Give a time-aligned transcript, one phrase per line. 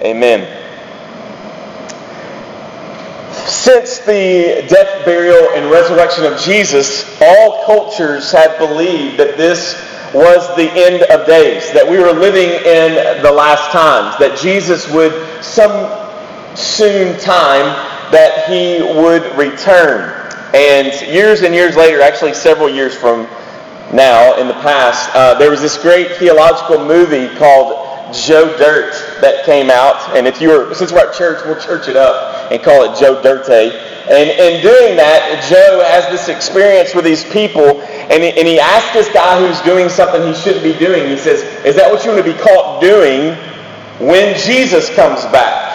[0.00, 0.58] Amen.
[3.46, 9.74] Since the death, burial, and resurrection of Jesus, all cultures have believed that this
[10.14, 14.90] was the end of days, that we were living in the last times, that Jesus
[14.92, 15.88] would some
[16.56, 17.64] soon time
[18.12, 20.18] that he would return.
[20.54, 23.26] And years and years later, actually several years from
[23.92, 27.81] now in the past, uh, there was this great theological movie called
[28.12, 30.16] Joe Dirt that came out.
[30.16, 32.98] And if you were, since we're at church, we'll church it up and call it
[32.98, 33.92] Joe Dirte.
[34.10, 38.58] And in doing that, Joe has this experience with these people, and he, and he
[38.58, 42.04] asks this guy who's doing something he shouldn't be doing, he says, Is that what
[42.04, 43.34] you want to be caught doing
[43.98, 45.70] when Jesus comes back?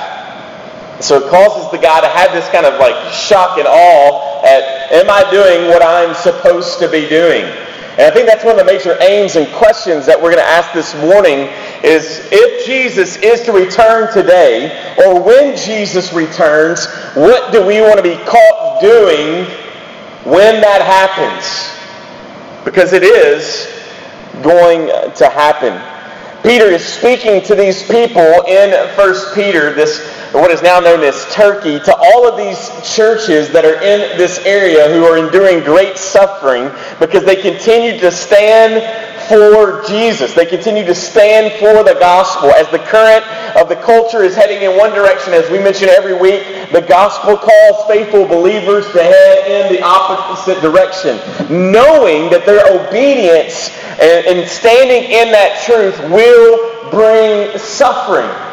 [1.02, 4.92] So it causes the guy to have this kind of like shock and awe at,
[4.92, 7.46] am I doing what I'm supposed to be doing?
[7.98, 10.50] And I think that's one of the major aims and questions that we're going to
[10.50, 11.50] ask this morning
[11.84, 17.98] is if Jesus is to return today, or when Jesus returns, what do we want
[17.98, 19.46] to be caught doing
[20.32, 21.74] when that happens?
[22.64, 23.66] Because it is
[24.44, 25.97] going to happen.
[26.44, 31.26] Peter is speaking to these people in 1 Peter, this what is now known as
[31.34, 35.98] Turkey, to all of these churches that are in this area who are enduring great
[35.98, 38.82] suffering because they continue to stand
[39.28, 40.34] for Jesus.
[40.34, 42.52] They continue to stand for the gospel.
[42.52, 43.26] As the current
[43.56, 47.38] of the culture is heading in one direction, as we mention every week, the gospel
[47.38, 51.18] calls faithful believers to head in the opposite direction,
[51.50, 58.47] knowing that their obedience and, and standing in that truth will bring suffering.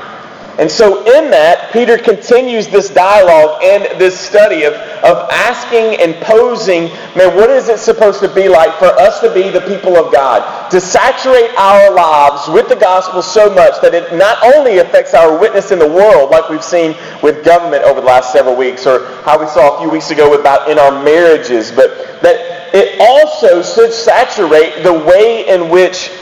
[0.56, 6.14] And so, in that, Peter continues this dialogue and this study of, of asking and
[6.22, 6.84] posing,
[7.16, 10.12] man, what is it supposed to be like for us to be the people of
[10.12, 10.70] God?
[10.70, 15.36] To saturate our lives with the gospel so much that it not only affects our
[15.36, 19.06] witness in the world, like we've seen with government over the last several weeks, or
[19.22, 23.60] how we saw a few weeks ago about in our marriages, but that it also
[23.60, 26.12] should saturate the way in which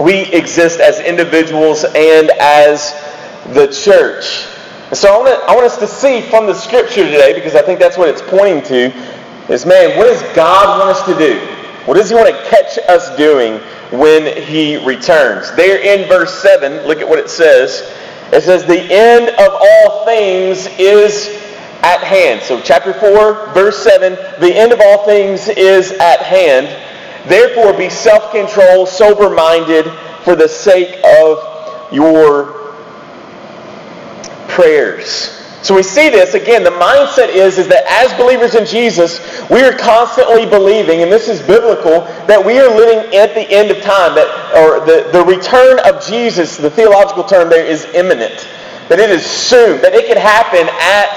[0.00, 2.94] we exist as individuals and as
[3.48, 4.46] the church.
[4.88, 7.54] And so I want, to, I want us to see from the scripture today, because
[7.54, 8.92] I think that's what it's pointing to,
[9.52, 11.40] is man, what does God want us to do?
[11.86, 13.58] What does he want to catch us doing
[13.90, 15.50] when he returns?
[15.56, 17.90] There in verse 7, look at what it says.
[18.32, 21.28] It says, The end of all things is
[21.82, 22.40] at hand.
[22.42, 26.68] So chapter 4, verse 7, the end of all things is at hand.
[27.28, 29.86] Therefore be self-controlled, sober-minded
[30.22, 32.61] for the sake of your
[34.54, 35.38] prayers.
[35.62, 36.64] So we see this again.
[36.64, 41.28] The mindset is, is that as believers in Jesus, we are constantly believing, and this
[41.28, 44.26] is biblical, that we are living at the end of time, that
[44.58, 48.48] or the, the return of Jesus, the theological term there is imminent.
[48.88, 51.14] That it is soon, that it could happen at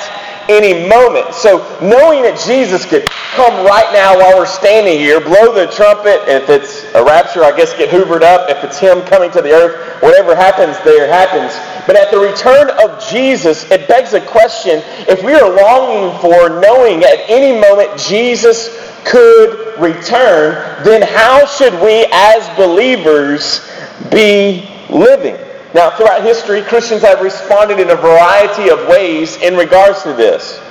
[0.50, 1.33] any moment.
[1.33, 6.22] So knowing that Jesus could come right now while we're standing here, blow the trumpet,
[6.28, 9.51] if it's a rapture, I guess get hoovered up, if it's him coming to the
[9.51, 11.53] earth, whatever happens there happens.
[11.85, 16.62] But at the return of Jesus, it begs a question, if we are longing for
[16.62, 18.69] knowing at any moment Jesus
[19.06, 23.69] could return, then how should we as believers
[24.09, 25.44] be living?
[25.75, 30.62] Now, throughout history, Christians have responded in a variety of ways in regards to this.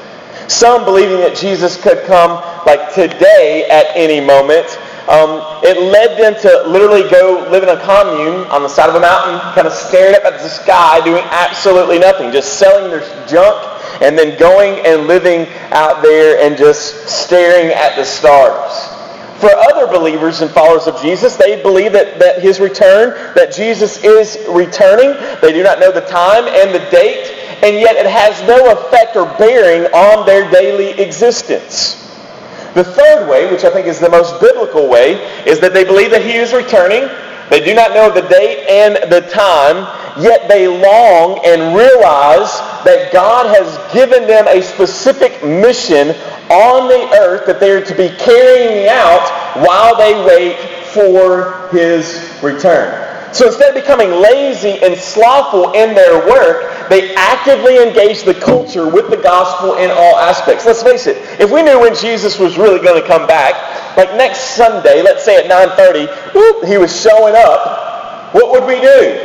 [0.49, 4.65] Some believing that Jesus could come like today at any moment.
[5.07, 8.95] Um, it led them to literally go live in a commune on the side of
[8.95, 13.05] a mountain, kind of staring up at the sky, doing absolutely nothing, just selling their
[13.29, 13.61] junk
[14.01, 18.89] and then going and living out there and just staring at the stars.
[19.39, 24.03] For other believers and followers of Jesus, they believe that, that his return, that Jesus
[24.05, 25.13] is returning.
[25.41, 29.17] They do not know the time and the date, and yet it has no effect
[29.17, 32.01] or bearing on their daily existence.
[32.75, 35.15] The third way, which I think is the most biblical way,
[35.47, 37.09] is that they believe that he is returning.
[37.51, 39.77] They do not know the date and the time,
[40.21, 46.11] yet they long and realize that God has given them a specific mission
[46.51, 49.29] on the earth that they are to be carrying out
[49.67, 50.59] while they wait
[50.93, 53.04] for his return.
[53.35, 58.89] So instead of becoming lazy and slothful in their work, they actively engage the culture
[58.89, 60.65] with the gospel in all aspects.
[60.65, 64.11] Let's face it, if we knew when Jesus was really going to come back, like
[64.17, 69.19] next Sunday, let's say at 9.30, whoop, he was showing up, what would we do?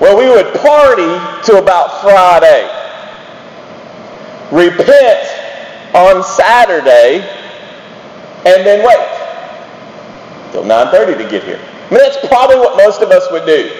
[0.00, 2.64] Well, we would party to about Friday.
[4.50, 5.28] Repent
[5.94, 7.20] on Saturday,
[8.46, 11.60] and then wait till 9.30 to get here.
[11.94, 13.70] Mean, that's probably what most of us would do.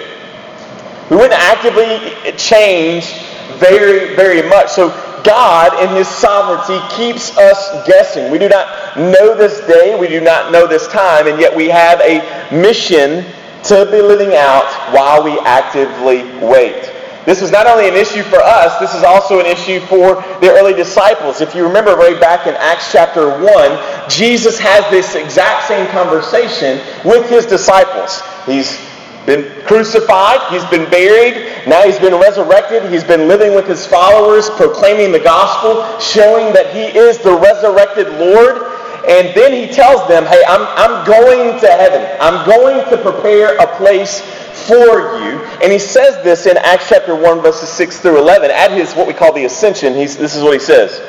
[1.09, 3.13] We wouldn't actively change
[3.59, 4.69] very, very much.
[4.69, 4.89] So
[5.25, 8.31] God, in His sovereignty, keeps us guessing.
[8.31, 11.67] We do not know this day, we do not know this time, and yet we
[11.67, 12.21] have a
[12.55, 13.25] mission
[13.63, 14.63] to be living out
[14.93, 16.94] while we actively wait.
[17.25, 20.51] This is not only an issue for us, this is also an issue for the
[20.51, 21.41] early disciples.
[21.41, 26.79] If you remember right back in Acts chapter 1, Jesus has this exact same conversation
[27.03, 28.21] with his disciples.
[28.45, 28.79] He's
[29.25, 34.49] been crucified, he's been buried, now he's been resurrected, he's been living with his followers,
[34.51, 38.64] proclaiming the gospel, showing that he is the resurrected Lord.
[39.07, 42.17] And then he tells them, hey, I'm, I'm going to heaven.
[42.19, 44.21] I'm going to prepare a place
[44.67, 45.39] for you.
[45.61, 48.49] And he says this in Acts chapter 1, verses 6 through 11.
[48.51, 51.01] At his, what we call the ascension, he's, this is what he says.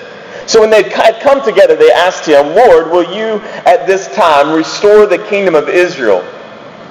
[0.46, 4.54] So when they had come together, they asked him, Lord, will you at this time
[4.54, 6.25] restore the kingdom of Israel?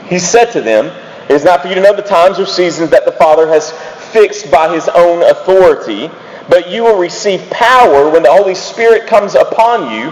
[0.07, 0.87] He said to them,
[1.29, 3.71] It is not for you to know the times or seasons that the Father has
[4.11, 6.09] fixed by his own authority,
[6.49, 10.11] but you will receive power when the Holy Spirit comes upon you,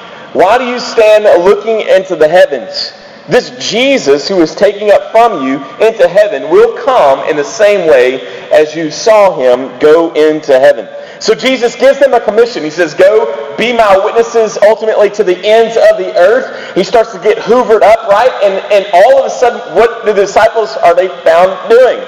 [0.33, 2.93] why do you stand looking into the heavens?
[3.27, 5.55] This Jesus who is taking up from you
[5.85, 10.87] into heaven will come in the same way as you saw him go into heaven.
[11.21, 12.63] So Jesus gives them a commission.
[12.63, 16.75] He says, Go be my witnesses ultimately to the ends of the earth.
[16.75, 18.31] He starts to get hoovered up, right?
[18.43, 21.99] And, and all of a sudden, what do the disciples are they found doing?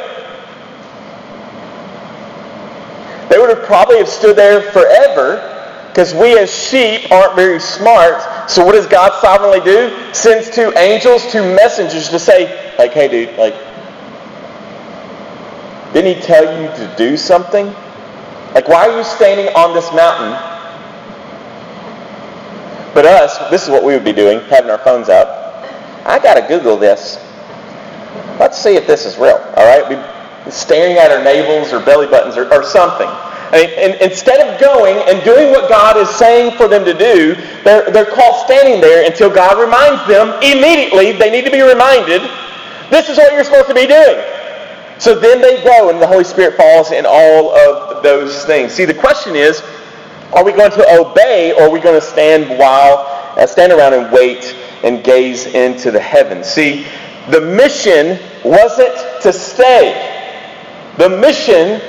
[3.30, 5.53] They would have probably have stood there forever
[5.94, 8.50] because we as sheep aren't very smart.
[8.50, 10.12] So what does God sovereignly do?
[10.12, 13.54] Sends two angels, two messengers to say, like, hey dude, like,
[15.94, 17.68] didn't he tell you to do something?
[18.56, 20.32] Like, why are you standing on this mountain?
[22.96, 25.28] But us, this is what we would be doing, having our phones out.
[26.08, 27.24] I got to Google this.
[28.40, 29.88] Let's see if this is real, all right?
[29.88, 33.10] We staring at our navels or belly buttons or, or something.
[33.54, 37.90] And instead of going and doing what God is saying for them to do, they're,
[37.92, 41.12] they're caught standing there until God reminds them immediately.
[41.12, 42.22] They need to be reminded,
[42.90, 44.18] this is what you're supposed to be doing.
[44.98, 48.72] So then they go and the Holy Spirit falls in all of those things.
[48.72, 49.62] See, the question is,
[50.32, 53.06] are we going to obey or are we going to stand while,
[53.38, 56.48] uh, stand around and wait and gaze into the heavens?
[56.48, 56.88] See,
[57.30, 60.10] the mission wasn't to stay.
[60.98, 61.82] The mission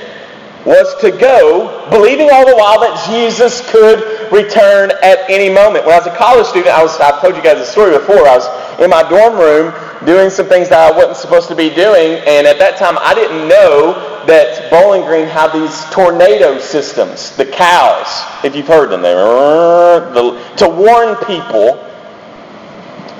[0.65, 4.01] was to go, believing all the while that Jesus could
[4.31, 5.85] return at any moment.
[5.85, 8.27] When I was a college student, I was, I've told you guys a story before.
[8.27, 9.73] I was in my dorm room
[10.05, 13.13] doing some things that I wasn't supposed to be doing, and at that time I
[13.13, 13.93] didn't know
[14.25, 20.67] that Bowling Green had these tornado systems, the cows, if you've heard them, they to
[20.67, 21.77] warn people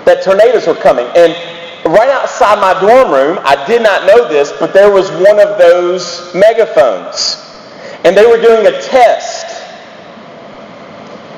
[0.05, 1.05] that tornadoes were coming.
[1.15, 1.33] And
[1.85, 5.57] right outside my dorm room, I did not know this, but there was one of
[5.57, 7.41] those megaphones.
[8.03, 9.45] And they were doing a test.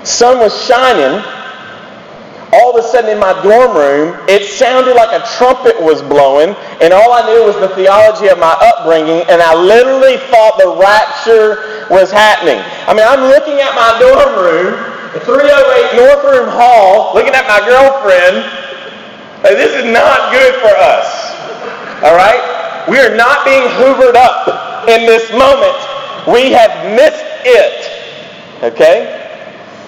[0.08, 1.24] Sun was shining.
[2.54, 6.56] All of a sudden in my dorm room, it sounded like a trumpet was blowing,
[6.80, 10.80] and all I knew was the theology of my upbringing, and I literally thought the
[10.80, 12.64] rapture was happening.
[12.88, 14.80] I mean, I'm looking at my dorm room,
[15.28, 18.67] 308 North Room Hall, looking at my girlfriend,
[19.44, 21.34] this is not good for us.
[22.04, 22.86] All right?
[22.90, 25.78] We are not being hoovered up in this moment.
[26.28, 28.64] We have missed it.
[28.64, 29.14] Okay?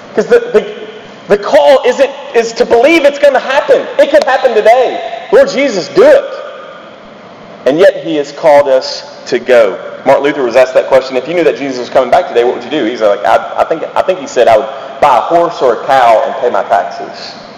[0.10, 3.82] Because the, the, the call isn't is to believe it's going to happen.
[4.00, 5.28] It could happen today.
[5.32, 6.36] Lord Jesus, do it.
[7.66, 10.02] And yet he has called us to go.
[10.06, 11.18] Martin Luther was asked that question.
[11.18, 12.86] If you knew that Jesus was coming back today, what would you do?
[12.86, 15.84] He's like, I, I think I think he said I would buy a horse or
[15.84, 17.49] a cow and pay my taxes.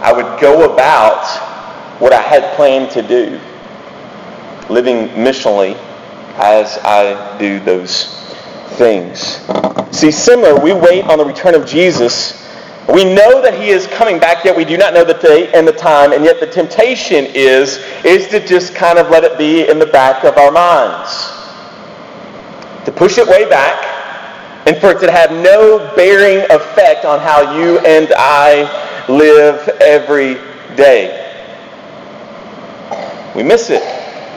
[0.00, 1.26] I would go about
[2.00, 3.40] what I had planned to do,
[4.72, 5.76] living missionally
[6.36, 8.14] as I do those
[8.76, 9.40] things.
[9.90, 12.46] See, similar, we wait on the return of Jesus.
[12.88, 15.66] We know that he is coming back, yet we do not know the date and
[15.66, 19.68] the time, and yet the temptation is, is to just kind of let it be
[19.68, 21.32] in the back of our minds.
[22.84, 23.84] To push it way back,
[24.68, 30.34] and for it to have no bearing effect on how you and I live every
[30.76, 31.24] day.
[33.34, 33.82] We miss it.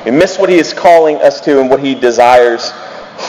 [0.06, 2.72] We miss what he is calling us to and what he desires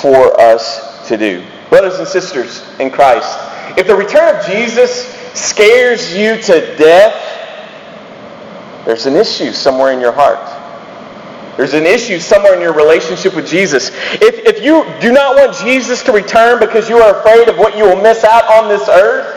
[0.01, 1.45] for us to do.
[1.69, 3.39] Brothers and sisters in Christ,
[3.79, 7.15] if the return of Jesus scares you to death,
[8.85, 10.41] there's an issue somewhere in your heart.
[11.57, 13.91] There's an issue somewhere in your relationship with Jesus.
[14.15, 17.77] If, if you do not want Jesus to return because you are afraid of what
[17.77, 19.32] you will miss out on this earth,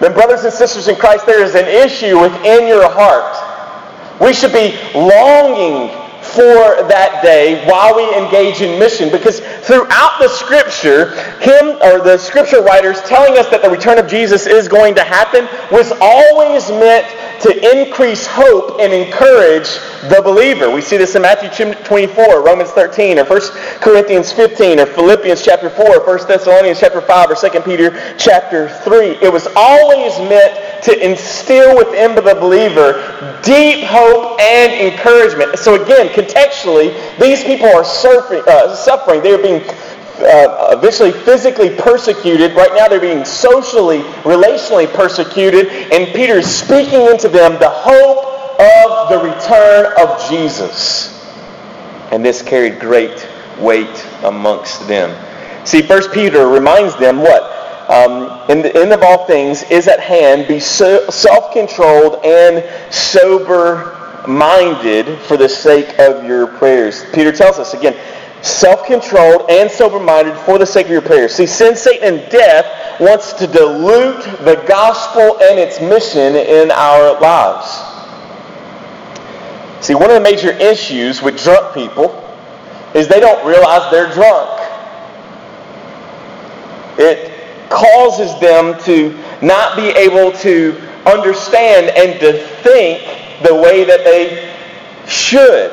[0.00, 4.20] then, brothers and sisters in Christ, there is an issue within your heart.
[4.20, 10.28] We should be longing for that day while we engage in mission because throughout the
[10.28, 14.94] scripture him or the scripture writers telling us that the return of jesus is going
[14.94, 17.06] to happen was always meant
[17.40, 19.68] to increase hope and encourage
[20.08, 20.70] the believer.
[20.70, 21.50] We see this in Matthew
[21.84, 23.40] 24, Romans 13, or 1
[23.80, 29.18] Corinthians 15, or Philippians chapter 4, 1 Thessalonians chapter 5, or 2 Peter chapter 3.
[29.20, 35.58] It was always meant to instill within the believer deep hope and encouragement.
[35.58, 38.42] So again, contextually, these people are suffering.
[38.46, 39.22] Uh, suffering.
[39.22, 39.62] They are being
[40.18, 42.54] uh, eventually physically persecuted.
[42.54, 45.66] Right now they're being socially, relationally persecuted.
[45.92, 51.10] And Peter is speaking into them the hope of the return of Jesus.
[52.12, 53.28] And this carried great
[53.58, 55.10] weight amongst them.
[55.66, 57.50] See, First Peter reminds them what?
[57.90, 60.46] Um, in the end of all things is at hand.
[60.46, 62.64] Be so self-controlled and
[64.24, 67.04] sober-minded for the sake of your prayers.
[67.12, 67.94] Peter tells us again,
[68.42, 71.34] self-controlled, and sober-minded for the sake of your prayers.
[71.34, 77.20] See, sin, Satan, and death wants to dilute the gospel and its mission in our
[77.20, 77.82] lives.
[79.84, 82.20] See, one of the major issues with drunk people
[82.94, 84.60] is they don't realize they're drunk.
[86.96, 87.32] It
[87.68, 94.54] causes them to not be able to understand and to think the way that they
[95.06, 95.70] should.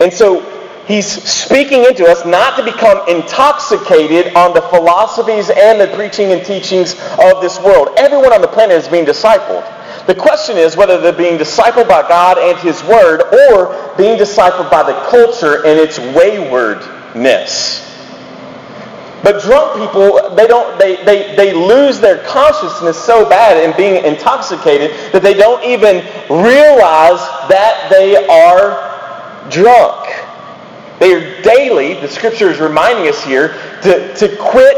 [0.00, 0.50] And so
[0.86, 6.44] He's speaking into us not to become intoxicated on the philosophies and the preaching and
[6.44, 7.88] teachings of this world.
[7.96, 9.64] Everyone on the planet is being discipled.
[10.06, 14.70] The question is whether they're being discipled by God and His Word or being discipled
[14.70, 17.83] by the culture and its waywardness.
[19.24, 24.04] But drunk people, they, don't, they, they, they lose their consciousness so bad in being
[24.04, 30.10] intoxicated that they don't even realize that they are drunk.
[31.00, 34.76] They are daily, the scripture is reminding us here, to, to quit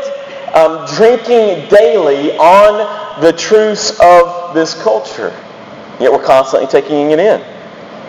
[0.55, 5.31] um, drinking daily on the truths of this culture.
[5.99, 7.56] Yet we're constantly taking it in.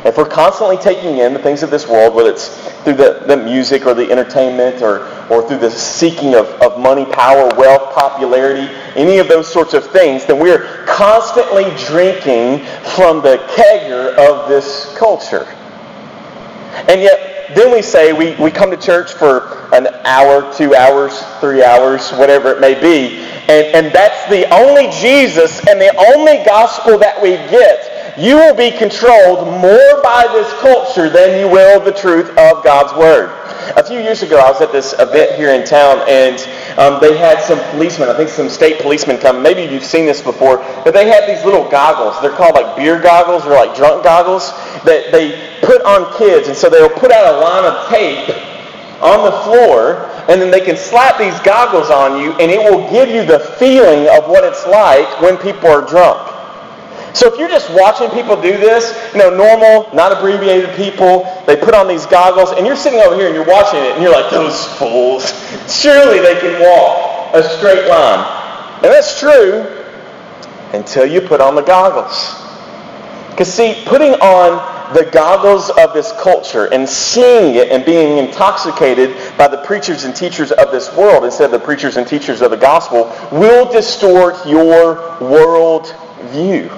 [0.05, 3.35] If we're constantly taking in the things of this world, whether it's through the, the
[3.35, 8.73] music or the entertainment or, or through the seeking of, of money, power, wealth, popularity,
[8.95, 14.95] any of those sorts of things, then we're constantly drinking from the kegger of this
[14.97, 15.45] culture.
[16.87, 21.21] And yet, then we say we, we come to church for an hour, two hours,
[21.39, 23.17] three hours, whatever it may be.
[23.49, 27.96] And, and that's the only Jesus and the only gospel that we get.
[28.17, 32.91] You will be controlled more by this culture than you will the truth of God's
[32.97, 33.29] Word.
[33.77, 36.33] A few years ago, I was at this event here in town, and
[36.79, 39.43] um, they had some policemen, I think some state policemen come.
[39.43, 42.19] Maybe you've seen this before, but they had these little goggles.
[42.19, 44.49] They're called like beer goggles or like drunk goggles
[44.81, 46.47] that they put on kids.
[46.47, 48.33] And so they'll put out a line of tape
[48.99, 52.89] on the floor, and then they can slap these goggles on you, and it will
[52.89, 56.33] give you the feeling of what it's like when people are drunk.
[57.17, 61.55] So if you're just watching people do this, you know, normal, not abbreviated people, they
[61.55, 64.11] put on these goggles, and you're sitting over here and you're watching it, and you're
[64.11, 65.31] like, those fools.
[65.67, 68.19] Surely they can walk a straight line.
[68.83, 69.83] And that's true
[70.73, 72.35] until you put on the goggles.
[73.31, 79.17] Because see, putting on the goggles of this culture and seeing it and being intoxicated
[79.39, 82.51] by the preachers and teachers of this world instead of the preachers and teachers of
[82.51, 85.95] the gospel will distort your world
[86.25, 86.69] view.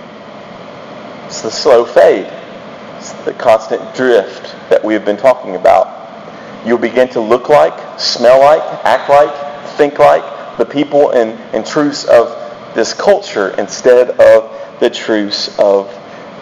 [1.29, 2.25] It's the slow fade.
[2.97, 6.65] It's the constant drift that we have been talking about.
[6.65, 11.63] You'll begin to look like, smell like, act like, think like the people and, and
[11.63, 15.87] truths of this culture instead of the truths of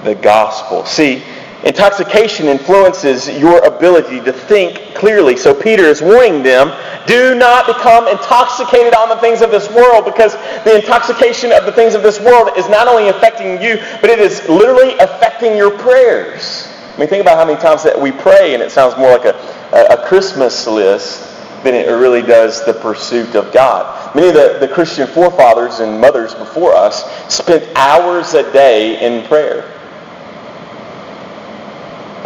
[0.06, 0.86] the gospel.
[0.86, 1.22] See,
[1.64, 5.36] Intoxication influences your ability to think clearly.
[5.36, 6.72] So Peter is warning them,
[7.08, 10.34] do not become intoxicated on the things of this world because
[10.64, 14.20] the intoxication of the things of this world is not only affecting you, but it
[14.20, 16.72] is literally affecting your prayers.
[16.94, 19.26] I mean, think about how many times that we pray and it sounds more like
[19.26, 19.36] a,
[19.74, 21.24] a, Christmas list
[21.64, 24.16] than it really does the pursuit of God.
[24.16, 29.26] Many of the, the Christian forefathers and mothers before us spent hours a day in
[29.28, 29.76] prayer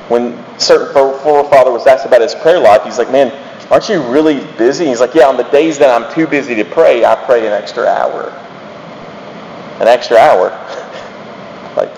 [0.10, 3.32] when certain forefather was asked about his prayer life, he's like, man,
[3.72, 4.86] aren't you really busy?
[4.86, 7.54] He's like, yeah, on the days that I'm too busy to pray, I pray an
[7.54, 8.30] extra hour.
[9.80, 10.50] An extra hour?
[11.78, 11.92] like,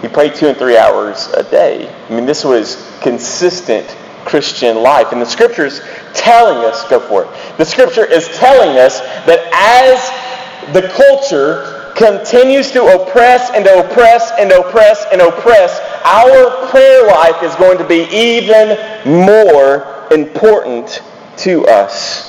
[0.00, 1.92] he prayed two and three hours a day.
[2.08, 5.12] I mean, this was consistent Christian life.
[5.12, 5.80] And the scripture's
[6.14, 7.58] telling us, go for it.
[7.58, 14.52] The scripture is telling us that as the culture continues to oppress and oppress and
[14.52, 18.78] oppress and oppress, our prayer life is going to be even
[19.26, 21.02] more important
[21.36, 22.28] to us.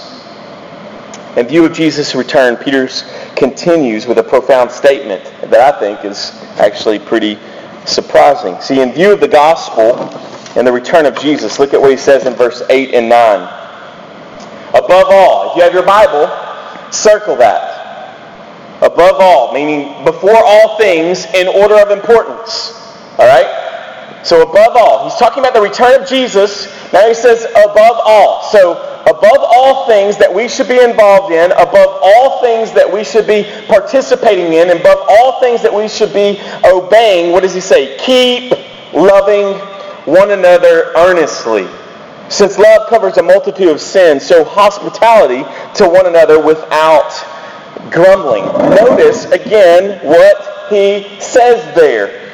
[1.37, 2.89] In view of Jesus' return, Peter
[3.35, 7.37] continues with a profound statement that I think is actually pretty
[7.85, 8.59] surprising.
[8.61, 9.99] See, in view of the gospel
[10.57, 13.39] and the return of Jesus, look at what he says in verse 8 and 9.
[14.69, 16.27] Above all, if you have your Bible,
[16.91, 17.78] circle that
[18.81, 22.73] above all, meaning before all things in order of importance.
[23.17, 24.21] All right?
[24.23, 26.67] So above all, he's talking about the return of Jesus.
[26.91, 28.43] Now he says above all.
[28.43, 33.03] So above all things that we should be involved in, above all things that we
[33.03, 37.61] should be participating in, above all things that we should be obeying, what does he
[37.61, 37.97] say?
[37.97, 38.53] Keep
[38.93, 39.57] loving
[40.05, 41.67] one another earnestly.
[42.29, 45.43] Since love covers a multitude of sins, so hospitality
[45.75, 47.11] to one another without
[47.91, 48.45] grumbling.
[48.45, 52.31] Notice again what he says there.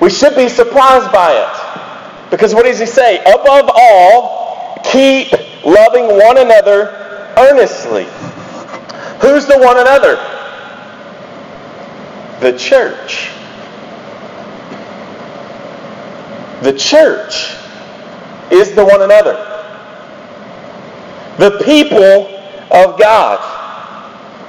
[0.00, 2.30] We should be surprised by it.
[2.30, 3.20] Because what does he say?
[3.20, 5.32] Above all, keep
[5.64, 8.04] loving one another earnestly.
[9.20, 10.16] Who's the one another?
[12.40, 13.30] The church.
[16.62, 17.56] The church
[18.50, 19.34] is the one another.
[21.38, 22.26] The people
[22.70, 23.63] of God.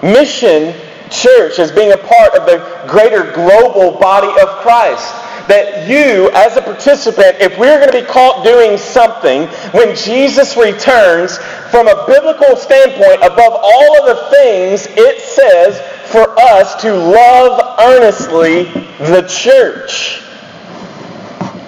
[0.05, 0.73] Mission
[1.09, 5.13] Church as being a part of the greater global body of Christ.
[5.47, 9.43] That you, as a participant, if we're going to be caught doing something
[9.77, 11.37] when Jesus returns,
[11.69, 17.79] from a biblical standpoint, above all of the things, it says for us to love
[17.79, 18.63] earnestly
[18.97, 20.21] the church.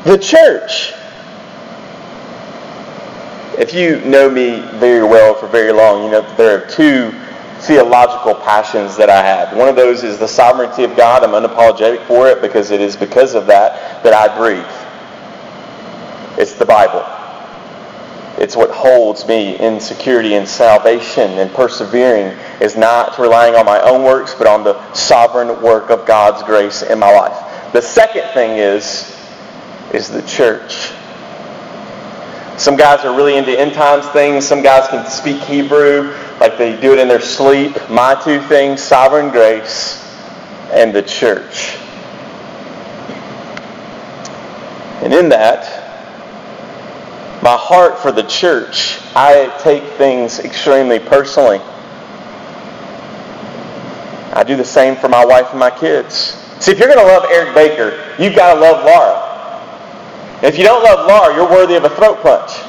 [0.06, 0.94] The church.
[3.60, 7.12] If you know me very well for very long, you know that there are two
[7.60, 9.56] theological passions that I have.
[9.56, 11.24] One of those is the sovereignty of God.
[11.24, 14.66] I'm unapologetic for it because it is because of that that I breathe.
[16.40, 17.04] It's the Bible.
[18.40, 23.82] It's what holds me in security and salvation and persevering is not relying on my
[23.82, 27.74] own works, but on the sovereign work of God's grace in my life.
[27.74, 29.18] The second thing is,
[29.92, 30.92] is the church.
[32.58, 34.46] Some guys are really into end times things.
[34.46, 37.76] Some guys can speak Hebrew like they do it in their sleep.
[37.88, 40.04] My two things, sovereign grace
[40.72, 41.78] and the church.
[45.04, 45.84] And in that,
[47.44, 51.60] my heart for the church, I take things extremely personally.
[54.34, 56.44] I do the same for my wife and my kids.
[56.60, 59.27] See, if you're going to love Eric Baker, you've got to love Laura.
[60.42, 62.62] If you don't love Laura, you're worthy of a throat punch.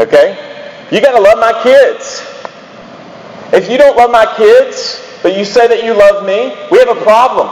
[0.00, 0.34] Okay?
[0.90, 2.26] You got to love my kids.
[3.52, 6.88] If you don't love my kids, but you say that you love me, we have
[6.88, 7.48] a problem.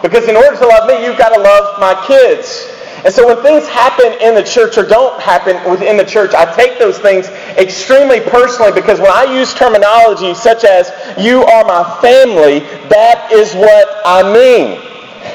[0.00, 2.72] Because in order to love me, you've got to love my kids.
[3.04, 6.52] And so when things happen in the church or don't happen within the church, I
[6.54, 12.00] take those things extremely personally because when I use terminology such as, you are my
[12.00, 14.87] family, that is what I mean.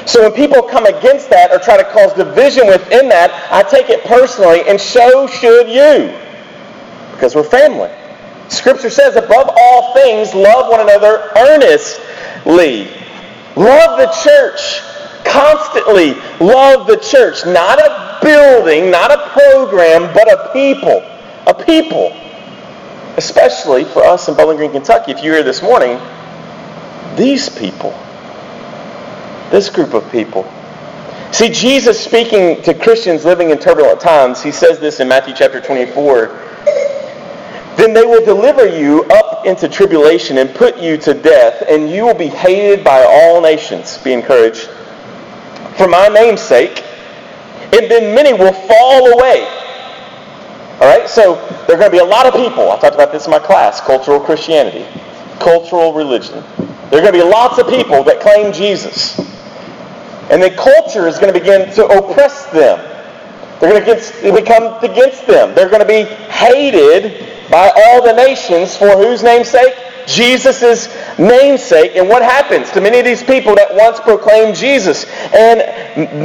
[0.06, 3.88] So when people come against that or try to cause division within that, I take
[3.88, 6.14] it personally, and so should you.
[7.12, 7.90] Because we're family.
[8.48, 12.88] Scripture says, above all things, love one another earnestly.
[13.56, 14.82] Love the church.
[15.24, 17.46] Constantly love the church.
[17.46, 21.02] Not a building, not a program, but a people.
[21.46, 22.12] A people.
[23.16, 25.12] Especially for us in Bowling Green, Kentucky.
[25.12, 25.98] If you're here this morning,
[27.16, 27.98] these people.
[29.54, 30.42] This group of people.
[31.30, 35.60] See, Jesus speaking to Christians living in turbulent times, he says this in Matthew chapter
[35.60, 36.26] 24.
[37.76, 42.04] Then they will deliver you up into tribulation and put you to death, and you
[42.04, 43.96] will be hated by all nations.
[43.98, 44.68] Be encouraged.
[45.76, 46.82] For my name's sake,
[47.72, 49.44] and then many will fall away.
[50.80, 51.36] All right, so
[51.68, 52.72] there are going to be a lot of people.
[52.72, 54.84] I talked about this in my class cultural Christianity,
[55.38, 56.42] cultural religion.
[56.90, 59.33] There are going to be lots of people that claim Jesus.
[60.30, 62.78] And then culture is going to begin to oppress them.
[63.60, 65.54] They're going to become against them.
[65.54, 69.74] They're going to be hated by all the nations for whose namesake?
[70.06, 71.92] Jesus' namesake.
[71.94, 75.04] And what happens to many of these people that once proclaimed Jesus?
[75.34, 75.60] And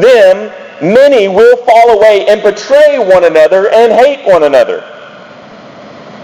[0.01, 4.81] them, many will fall away and betray one another and hate one another.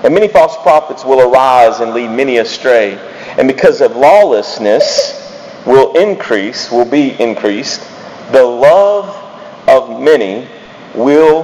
[0.04, 2.98] And many false prophets will arise and lead many astray.
[3.38, 5.25] And because of lawlessness
[5.66, 7.82] will increase, will be increased,
[8.32, 9.10] the love
[9.68, 10.48] of many
[10.94, 11.44] will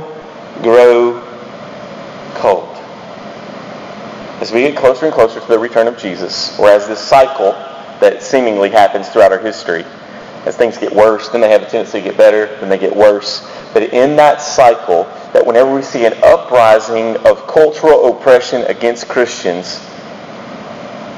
[0.61, 1.21] grow
[2.35, 2.67] cold.
[4.41, 7.51] As we get closer and closer to the return of Jesus, or as this cycle
[7.99, 9.85] that seemingly happens throughout our history,
[10.45, 12.95] as things get worse, then they have a tendency to get better, then they get
[12.95, 13.47] worse.
[13.73, 15.03] But in that cycle,
[15.33, 19.79] that whenever we see an uprising of cultural oppression against Christians,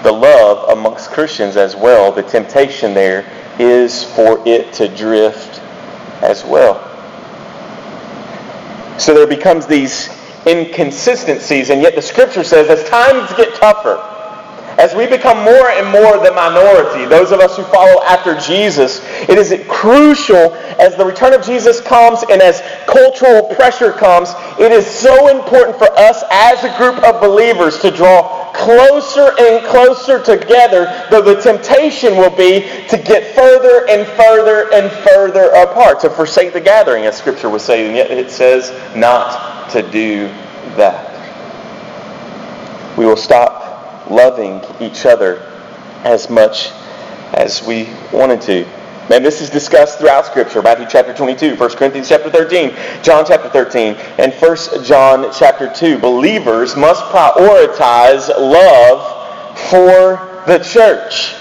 [0.04, 3.26] the love amongst Christians as well, the temptation there
[3.58, 5.62] is for it to drift
[6.22, 6.89] as well.
[9.00, 10.10] So there becomes these
[10.46, 14.12] inconsistencies, and yet the scripture says as times get tougher,
[14.78, 19.02] as we become more and more the minority, those of us who follow after Jesus,
[19.30, 24.72] it is crucial as the return of Jesus comes and as cultural pressure comes, it
[24.72, 30.22] is so important for us as a group of believers to draw closer and closer
[30.24, 36.10] together, though the temptation will be to get further and further and further apart, to
[36.10, 40.28] forsake the gathering, as Scripture was saying, and yet it says not to do
[40.76, 41.10] that.
[42.98, 43.62] We will stop
[44.10, 45.42] loving each other
[46.04, 46.72] as much
[47.34, 48.66] as we wanted to.
[49.10, 50.62] And this is discussed throughout Scripture.
[50.62, 55.98] Matthew chapter 22, 1 Corinthians chapter 13, John chapter 13, and 1 John chapter 2.
[56.00, 61.36] Believers must prioritize love for the church.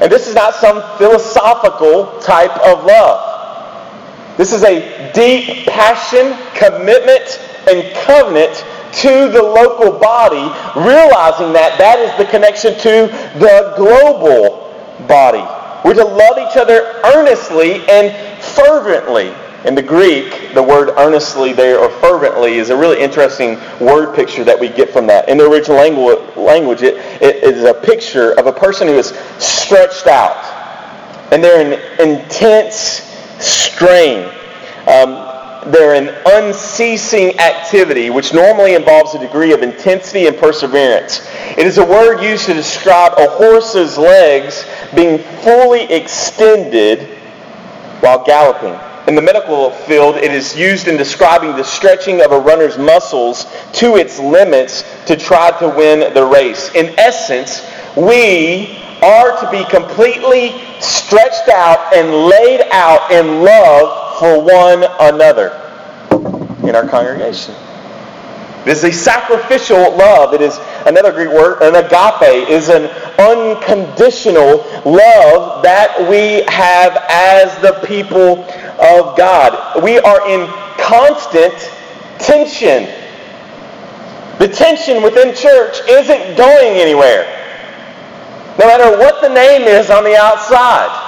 [0.00, 4.36] And this is not some philosophical type of love.
[4.36, 8.64] This is a deep passion, commitment, and covenant
[8.96, 10.44] to the local body,
[10.78, 14.72] realizing that that is the connection to the global
[15.06, 15.44] body.
[15.84, 19.34] We're to love each other earnestly and fervently.
[19.66, 24.44] In the Greek, the word earnestly there or fervently is a really interesting word picture
[24.44, 25.28] that we get from that.
[25.28, 25.78] In the original
[26.36, 30.36] language, it, it is a picture of a person who is stretched out
[31.32, 33.02] and they're in intense
[33.40, 34.28] strain.
[34.86, 35.23] Um,
[35.66, 41.26] they're an unceasing activity, which normally involves a degree of intensity and perseverance.
[41.56, 47.08] It is a word used to describe a horse's legs being fully extended
[48.00, 48.78] while galloping.
[49.06, 53.46] In the medical field, it is used in describing the stretching of a runner's muscles
[53.72, 56.70] to its limits to try to win the race.
[56.74, 64.42] In essence, we are to be completely stretched out and laid out in love for
[64.42, 65.60] one another
[66.66, 67.54] in our congregation.
[68.62, 70.32] It is a sacrificial love.
[70.32, 72.84] It is another Greek word, an agape, is an
[73.20, 78.42] unconditional love that we have as the people
[78.80, 79.84] of God.
[79.84, 81.52] We are in constant
[82.18, 82.88] tension.
[84.38, 87.43] The tension within church isn't going anywhere.
[88.58, 91.00] No matter what the name is on the outside.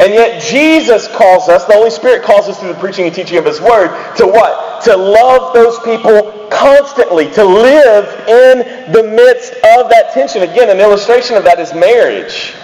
[0.00, 3.38] And yet Jesus calls us, the Holy Spirit calls us through the preaching and teaching
[3.38, 4.84] of His Word, to what?
[4.84, 10.42] To love those people constantly, to live in the midst of that tension.
[10.42, 12.54] Again, an illustration of that is marriage.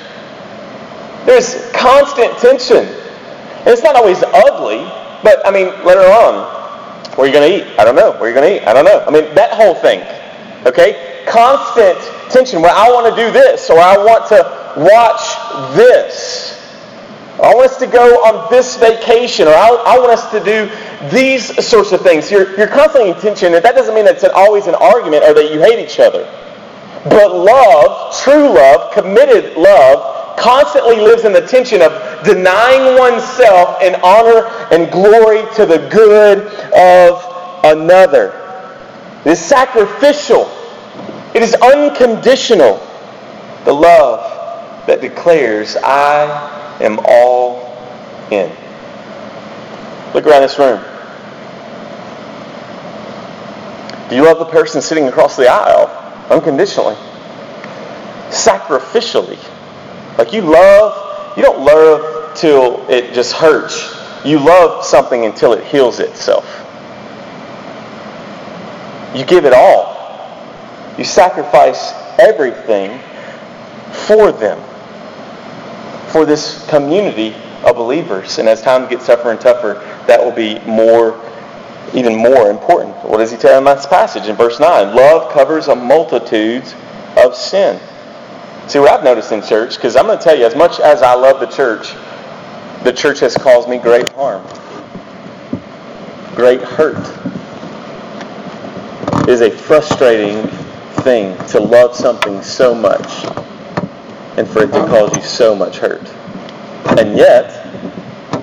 [1.24, 2.84] There's constant tension.
[2.84, 4.84] And it's not always ugly,
[5.22, 6.50] but I mean, later on,
[7.16, 7.78] where are you going to eat?
[7.78, 8.12] I don't know.
[8.12, 8.66] Where are you going to eat?
[8.66, 9.04] I don't know.
[9.06, 10.00] I mean, that whole thing.
[10.66, 11.24] Okay?
[11.26, 11.98] Constant
[12.30, 16.58] tension where I want to do this or I want to watch this.
[17.42, 20.70] I want us to go on this vacation, or I, I want us to do
[21.10, 22.30] these sorts of things.
[22.30, 25.32] You're, you're constantly in tension, and that doesn't mean that it's always an argument or
[25.34, 26.22] that you hate each other.
[27.04, 33.96] But love, true love, committed love, constantly lives in the tension of denying oneself in
[34.04, 36.46] honor and glory to the good
[36.76, 38.41] of another.
[39.24, 40.50] It is sacrificial.
[41.34, 42.86] It is unconditional.
[43.64, 47.76] The love that declares, I am all
[48.30, 48.50] in.
[50.12, 50.82] Look around this room.
[54.10, 55.88] Do you love the person sitting across the aisle
[56.28, 56.96] unconditionally?
[58.28, 59.38] Sacrificially.
[60.18, 63.96] Like you love, you don't love till it just hurts.
[64.24, 66.61] You love something until it heals itself.
[69.14, 69.98] You give it all.
[70.98, 72.98] You sacrifice everything
[74.06, 74.58] for them
[76.08, 78.38] for this community of believers.
[78.38, 79.74] And as time gets tougher and tougher,
[80.06, 81.18] that will be more,
[81.94, 82.94] even more important.
[83.04, 84.94] What does he tell in this passage in verse 9?
[84.94, 86.64] Love covers a multitude
[87.16, 87.80] of sin.
[88.68, 91.02] See, what I've noticed in church, because I'm going to tell you, as much as
[91.02, 91.94] I love the church,
[92.84, 94.46] the church has caused me great harm,
[96.34, 96.96] great hurt.
[99.28, 100.48] Is a frustrating
[101.02, 103.24] thing to love something so much
[104.36, 106.06] and for it to cause you so much hurt.
[106.98, 107.64] And yet,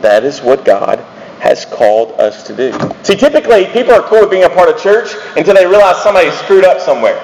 [0.01, 0.99] that is what God
[1.39, 2.71] has called us to do.
[3.03, 6.31] See, typically, people are cool with being a part of church until they realize somebody
[6.31, 7.17] screwed up somewhere.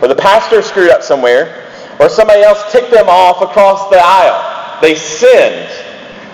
[0.00, 4.80] Or the pastor screwed up somewhere, or somebody else ticked them off across the aisle.
[4.80, 5.70] They sinned.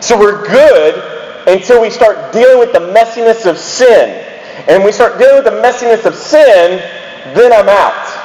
[0.02, 4.24] So we're good until we start dealing with the messiness of sin.
[4.66, 6.78] And we start dealing with the messiness of sin,
[7.34, 8.18] then I'm out.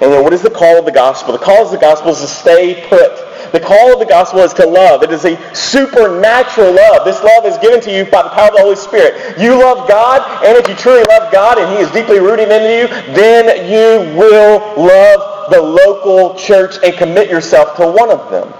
[0.00, 1.32] And then what is the call of the gospel?
[1.32, 3.28] The call of the gospel is to stay put.
[3.52, 5.02] The call of the gospel is to love.
[5.02, 7.04] It is a supernatural love.
[7.04, 9.38] This love is given to you by the power of the Holy Spirit.
[9.38, 12.62] You love God, and if you truly love God and He is deeply rooted in
[12.62, 18.52] you, then you will love the local church and commit yourself to one of them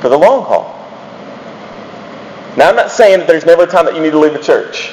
[0.00, 0.75] for the long haul.
[2.56, 4.42] Now, I'm not saying that there's never a time that you need to leave a
[4.42, 4.92] church.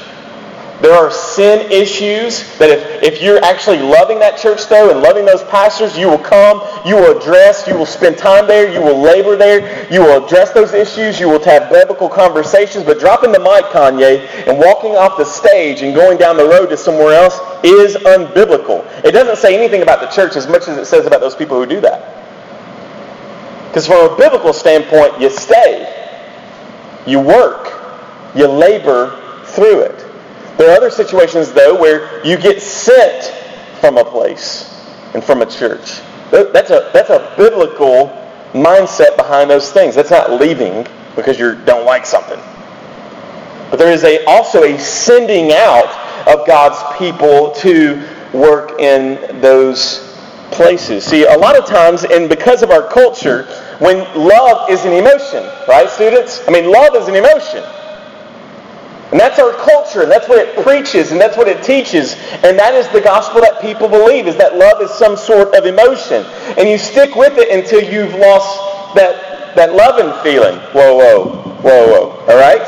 [0.84, 5.24] There are sin issues that if, if you're actually loving that church though and loving
[5.24, 9.00] those pastors, you will come, you will address, you will spend time there, you will
[9.00, 13.40] labor there, you will address those issues, you will have biblical conversations, but dropping the
[13.40, 17.40] mic, Kanye, and walking off the stage and going down the road to somewhere else
[17.64, 18.84] is unbiblical.
[19.06, 21.58] It doesn't say anything about the church as much as it says about those people
[21.58, 22.20] who do that.
[23.70, 26.03] Because from a biblical standpoint, you stay,
[27.06, 27.72] you work,
[28.36, 30.06] you labor through it.
[30.58, 33.34] There are other situations, though, where you get sent
[33.80, 34.70] from a place
[35.14, 36.02] and from a church.
[36.32, 38.08] That's a, that's a biblical
[38.54, 39.96] mindset behind those things.
[39.96, 42.40] That's not leaving because you don't like something.
[43.70, 45.90] But there is a, also a sending out
[46.28, 50.16] of God's people to work in those
[50.52, 51.04] places.
[51.04, 53.48] See, a lot of times, and because of our culture,
[53.84, 56.42] when love is an emotion, right, students?
[56.48, 57.62] I mean, love is an emotion.
[59.12, 62.16] And that's our culture, and that's what it preaches, and that's what it teaches.
[62.42, 65.66] And that is the gospel that people believe, is that love is some sort of
[65.66, 66.26] emotion.
[66.58, 70.58] And you stick with it until you've lost that, that loving feeling.
[70.72, 71.26] Whoa, whoa,
[71.62, 72.10] whoa, whoa.
[72.32, 72.64] All right?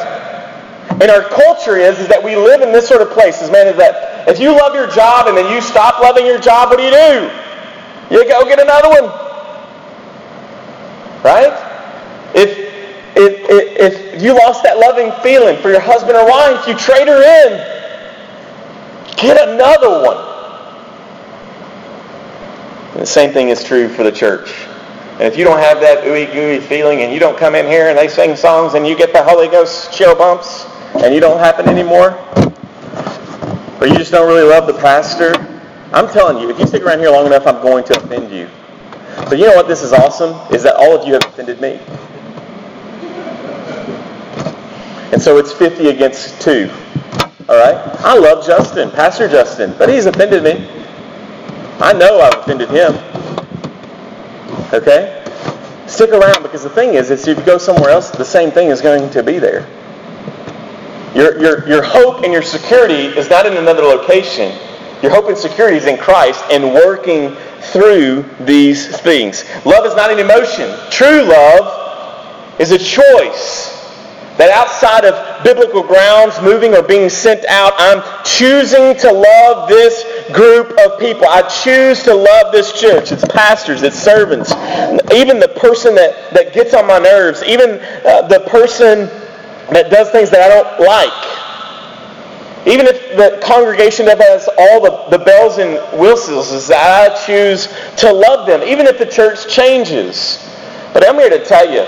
[1.02, 3.38] And our culture is, is that we live in this sort of place.
[3.38, 6.40] places, man, is that if you love your job and then you stop loving your
[6.40, 7.32] job, what do you do?
[8.12, 9.25] You go get another one.
[11.26, 11.50] Right?
[12.36, 12.66] If
[13.18, 17.24] if, if you lost that loving feeling for your husband or wife, you trade her
[17.24, 17.58] in.
[19.18, 20.18] Get another one.
[22.92, 24.54] And the same thing is true for the church.
[25.14, 27.88] And if you don't have that ooey gooey feeling and you don't come in here
[27.88, 31.40] and they sing songs and you get the Holy Ghost chill bumps and you don't
[31.40, 32.12] happen anymore,
[33.80, 35.34] or you just don't really love the pastor,
[35.92, 38.50] I'm telling you, if you stick around here long enough, I'm going to offend you.
[39.18, 40.32] But you know what this is awesome?
[40.54, 41.80] Is that all of you have offended me.
[45.12, 46.70] And so it's 50 against 2.
[47.48, 47.76] All right?
[48.00, 50.68] I love Justin, Pastor Justin, but he's offended me.
[51.80, 52.94] I know I've offended him.
[54.74, 55.24] Okay?
[55.88, 58.70] Stick around because the thing is, is if you go somewhere else, the same thing
[58.70, 59.68] is going to be there.
[61.16, 64.58] Your, your, your hope and your security is not in another location.
[65.06, 69.46] Your hope and security is in Christ and working through these things.
[69.64, 70.76] Love is not an emotion.
[70.90, 73.70] True love is a choice.
[74.40, 80.04] That outside of biblical grounds, moving or being sent out, I'm choosing to love this
[80.34, 81.28] group of people.
[81.30, 84.54] I choose to love this church, its pastors, its servants,
[85.14, 89.06] even the person that, that gets on my nerves, even uh, the person
[89.72, 91.45] that does things that I don't like.
[92.66, 97.26] Even if the congregation that has all the, the bells and whistles, is that I
[97.26, 100.44] choose to love them, even if the church changes.
[100.92, 101.84] But I'm here to tell you,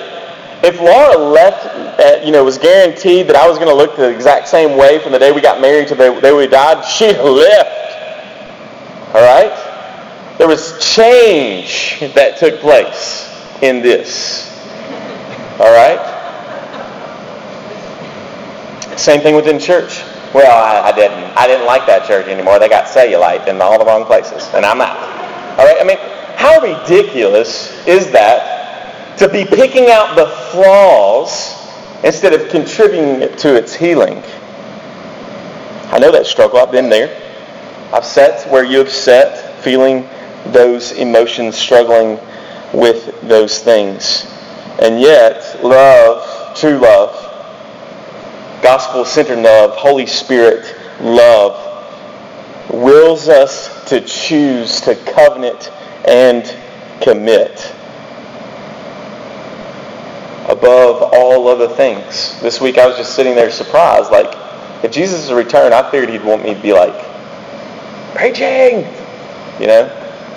[0.64, 1.66] if Laura left,
[2.00, 5.00] uh, you know, was guaranteed that I was going to look the exact same way
[5.00, 9.16] from the day we got married to the day we died, she left.
[9.16, 10.36] All right?
[10.38, 13.28] There was change that took place
[13.64, 14.54] in this.
[15.60, 16.14] All right?
[18.96, 20.04] Same thing within church.
[20.34, 21.38] Well, I, I, didn't.
[21.38, 22.60] I didn't like that church anymore.
[22.60, 24.98] They got cellulite in all the wrong places, and I'm out.
[25.58, 25.78] All right.
[25.80, 25.98] I mean,
[26.36, 31.58] how ridiculous is that to be picking out the flaws
[32.04, 34.22] instead of contributing to its healing.
[35.90, 36.60] I know that struggle.
[36.60, 37.24] I've been there.
[37.94, 40.08] I've sat where you have sat, feeling
[40.48, 42.20] those emotions, struggling
[42.74, 44.26] with those things.
[44.80, 47.27] And yet, love, true love,
[48.62, 51.64] gospel-centered love, Holy Spirit love,
[52.72, 55.72] wills us to choose to covenant
[56.08, 56.44] and
[57.02, 57.74] commit
[60.50, 62.40] above all other things.
[62.42, 64.34] This week I was just sitting there surprised, like,
[64.84, 66.96] if Jesus is returned, I figured he'd want me to be like,
[68.16, 68.88] preaching,
[69.60, 69.90] you know,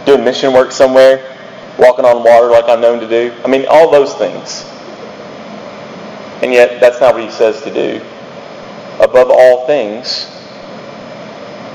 [0.07, 1.37] doing mission work somewhere,
[1.79, 3.33] walking on water like I'm known to do.
[3.45, 4.65] I mean, all those things.
[6.43, 8.01] And yet, that's not what he says to do.
[9.01, 10.27] Above all things,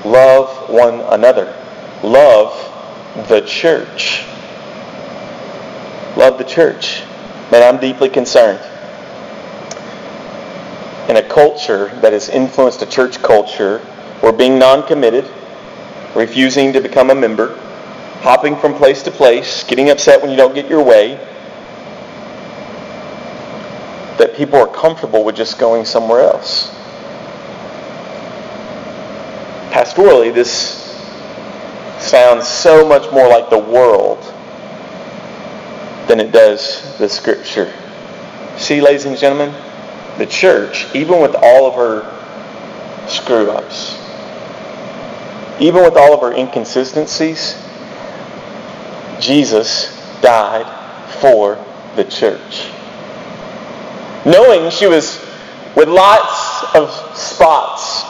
[0.05, 1.59] love one another.
[2.03, 2.53] Love
[3.27, 4.23] the church.
[6.15, 7.01] Love the church.
[7.51, 8.59] Man, I'm deeply concerned.
[11.09, 13.79] In a culture that has influenced a church culture
[14.21, 15.29] where being non-committed,
[16.15, 17.57] refusing to become a member,
[18.21, 21.15] hopping from place to place, getting upset when you don't get your way,
[24.17, 26.71] that people are comfortable with just going somewhere else.
[29.71, 30.83] Pastorally, this
[31.99, 34.21] sounds so much more like the world
[36.07, 37.73] than it does the scripture.
[38.57, 39.53] See, ladies and gentlemen,
[40.17, 43.97] the church, even with all of her screw-ups,
[45.59, 47.61] even with all of her inconsistencies,
[49.19, 50.65] Jesus died
[51.19, 51.57] for
[51.95, 52.69] the church.
[54.25, 55.19] Knowing she was
[55.75, 58.03] with lots of spots,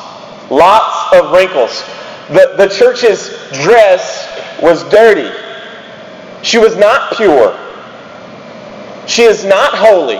[0.49, 1.83] lots of wrinkles.
[2.29, 3.29] The, the church's
[3.63, 5.31] dress was dirty.
[6.41, 7.57] She was not pure.
[9.07, 10.19] She is not holy.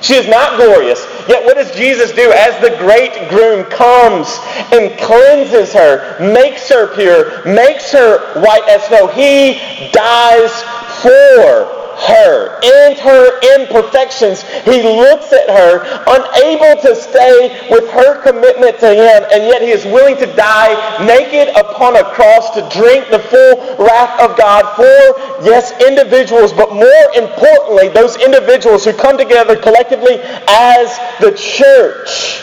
[0.00, 1.04] She is not glorious.
[1.28, 4.38] Yet what does Jesus do as the great groom comes
[4.72, 9.08] and cleanses her, makes her pure, makes her white as snow?
[9.08, 10.62] He dies
[11.02, 14.42] for her and her imperfections.
[14.62, 19.70] He looks at her, unable to stay with her commitment to him, and yet he
[19.70, 24.76] is willing to die naked upon a cross to drink the full wrath of God
[24.76, 32.42] for, yes, individuals, but more importantly, those individuals who come together collectively as the church,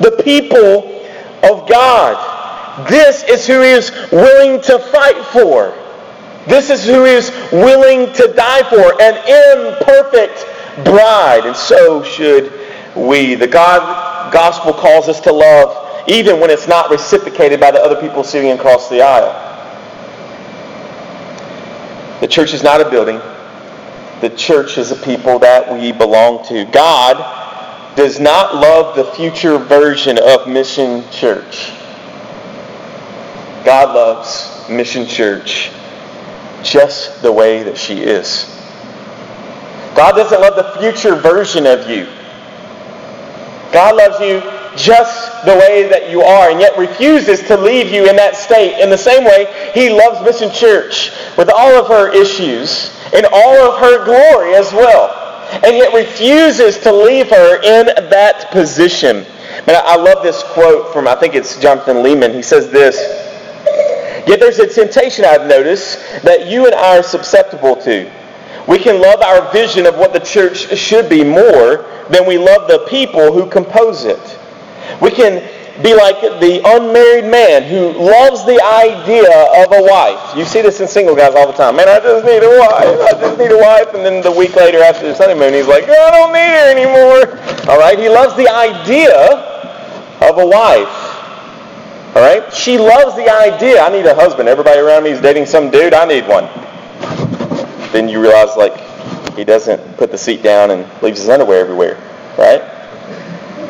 [0.00, 0.96] the people
[1.42, 2.88] of God.
[2.88, 5.74] This is who he is willing to fight for.
[6.46, 9.16] This is who is willing to die for, an
[9.76, 10.46] imperfect
[10.84, 11.44] bride.
[11.44, 12.52] And so should
[12.94, 13.34] we.
[13.34, 18.00] The God gospel calls us to love even when it's not reciprocated by the other
[18.00, 19.42] people sitting across the aisle.
[22.20, 23.20] The church is not a building.
[24.20, 26.64] The church is a people that we belong to.
[26.66, 31.72] God does not love the future version of Mission Church.
[33.64, 35.72] God loves Mission Church
[36.66, 38.52] just the way that she is.
[39.94, 42.06] God doesn't love the future version of you.
[43.72, 44.40] God loves you
[44.76, 48.80] just the way that you are and yet refuses to leave you in that state.
[48.80, 53.56] In the same way, he loves Mission Church with all of her issues and all
[53.56, 55.22] of her glory as well.
[55.64, 59.24] And yet refuses to leave her in that position.
[59.66, 62.34] And I love this quote from, I think it's Jonathan Leeman.
[62.34, 63.25] He says this,
[64.26, 68.10] Yet there's a temptation I've noticed that you and I are susceptible to.
[68.66, 72.68] We can love our vision of what the church should be more than we love
[72.68, 74.38] the people who compose it.
[75.00, 75.48] We can
[75.82, 79.28] be like the unmarried man who loves the idea
[79.62, 80.36] of a wife.
[80.36, 81.76] You see this in single guys all the time.
[81.76, 83.14] Man, I just need a wife.
[83.14, 83.94] I just need a wife.
[83.94, 87.38] And then the week later after the honeymoon, he's like, I don't need her anymore.
[87.70, 87.98] All right?
[87.98, 89.14] He loves the idea
[90.22, 91.05] of a wife.
[92.16, 92.50] All right?
[92.50, 94.48] She loves the idea, I need a husband.
[94.48, 95.92] Everybody around me is dating some dude.
[95.92, 96.44] I need one.
[97.92, 98.74] Then you realize, like,
[99.36, 102.02] he doesn't put the seat down and leaves his underwear everywhere.
[102.38, 102.62] Right?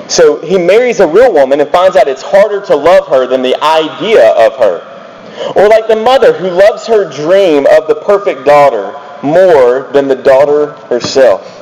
[0.09, 3.43] So he marries a real woman and finds out it's harder to love her than
[3.43, 5.53] the idea of her.
[5.57, 10.15] Or like the mother who loves her dream of the perfect daughter more than the
[10.15, 11.56] daughter herself.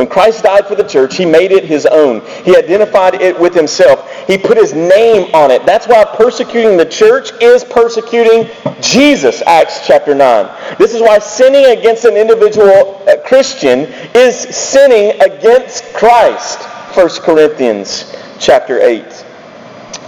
[0.00, 2.22] When Christ died for the church, he made it his own.
[2.42, 4.10] He identified it with himself.
[4.26, 5.66] He put his name on it.
[5.66, 8.48] That's why persecuting the church is persecuting
[8.80, 10.76] Jesus, Acts chapter 9.
[10.78, 13.80] This is why sinning against an individual Christian
[14.14, 16.62] is sinning against Christ,
[16.96, 19.04] 1 Corinthians chapter 8.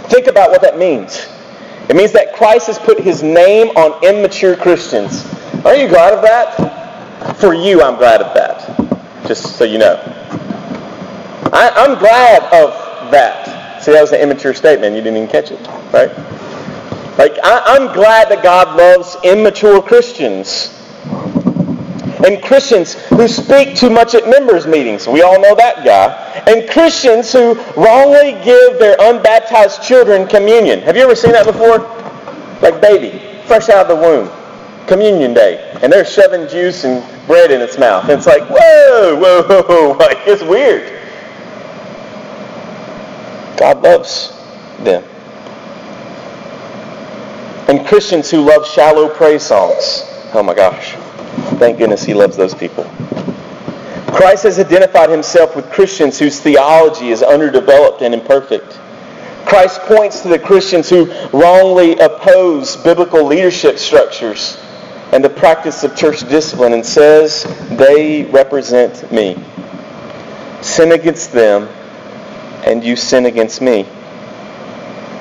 [0.09, 1.27] Think about what that means.
[1.87, 5.23] It means that Christ has put his name on immature Christians.
[5.65, 7.37] Are you glad of that?
[7.37, 8.82] For you, I'm glad of that
[9.27, 10.01] just so you know.
[11.53, 13.83] I, I'm glad of that.
[13.83, 14.95] See, that was an immature statement.
[14.95, 15.59] You didn't even catch it,
[15.93, 16.09] right?
[17.17, 20.79] Like, I, I'm glad that God loves immature Christians
[22.25, 25.07] and Christians who speak too much at members' meetings.
[25.07, 26.13] We all know that guy.
[26.47, 30.79] And Christians who wrongly give their unbaptized children communion.
[30.81, 31.79] Have you ever seen that before?
[32.61, 34.42] Like baby, fresh out of the womb
[34.87, 38.03] communion day, and they're shoving juice and bread in its mouth.
[38.03, 41.01] And it's like, whoa, whoa, whoa, like it's weird.
[43.57, 44.37] God loves
[44.79, 45.03] them.
[47.69, 50.03] And Christians who love shallow praise songs.
[50.33, 50.93] Oh my gosh.
[51.57, 52.83] Thank goodness he loves those people.
[54.07, 58.79] Christ has identified himself with Christians whose theology is underdeveloped and imperfect.
[59.45, 64.57] Christ points to the Christians who wrongly oppose biblical leadership structures
[65.13, 67.43] and the practice of church discipline and says
[67.77, 69.37] they represent me.
[70.63, 71.69] Sin against them
[72.65, 73.83] and you sin against me.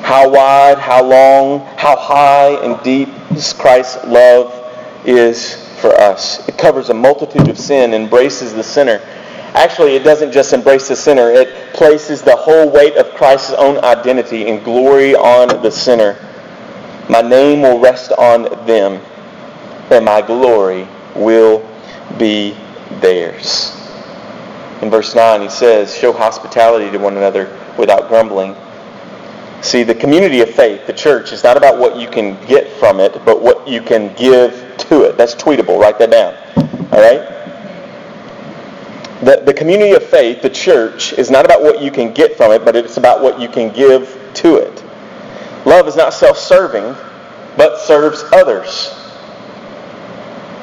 [0.01, 3.11] How wide, how long, how high and deep
[3.59, 4.59] Christ's love
[5.05, 6.49] is for us.
[6.49, 8.99] It covers a multitude of sin, embraces the sinner.
[9.55, 13.76] Actually, it doesn't just embrace the sinner, it places the whole weight of Christ's own
[13.84, 16.16] identity and glory on the sinner.
[17.11, 19.03] My name will rest on them,
[19.93, 21.68] and my glory will
[22.18, 22.57] be
[23.01, 23.76] theirs.
[24.82, 28.57] In verse 9, he says, Show hospitality to one another without grumbling.
[29.61, 32.99] See, the community of faith, the church, is not about what you can get from
[32.99, 34.53] it, but what you can give
[34.88, 35.16] to it.
[35.16, 35.78] That's tweetable.
[35.78, 36.34] Write that down.
[36.93, 37.28] All right?
[39.22, 42.51] The, the community of faith, the church, is not about what you can get from
[42.51, 44.82] it, but it's about what you can give to it.
[45.64, 46.97] Love is not self-serving,
[47.57, 49.01] but serves others.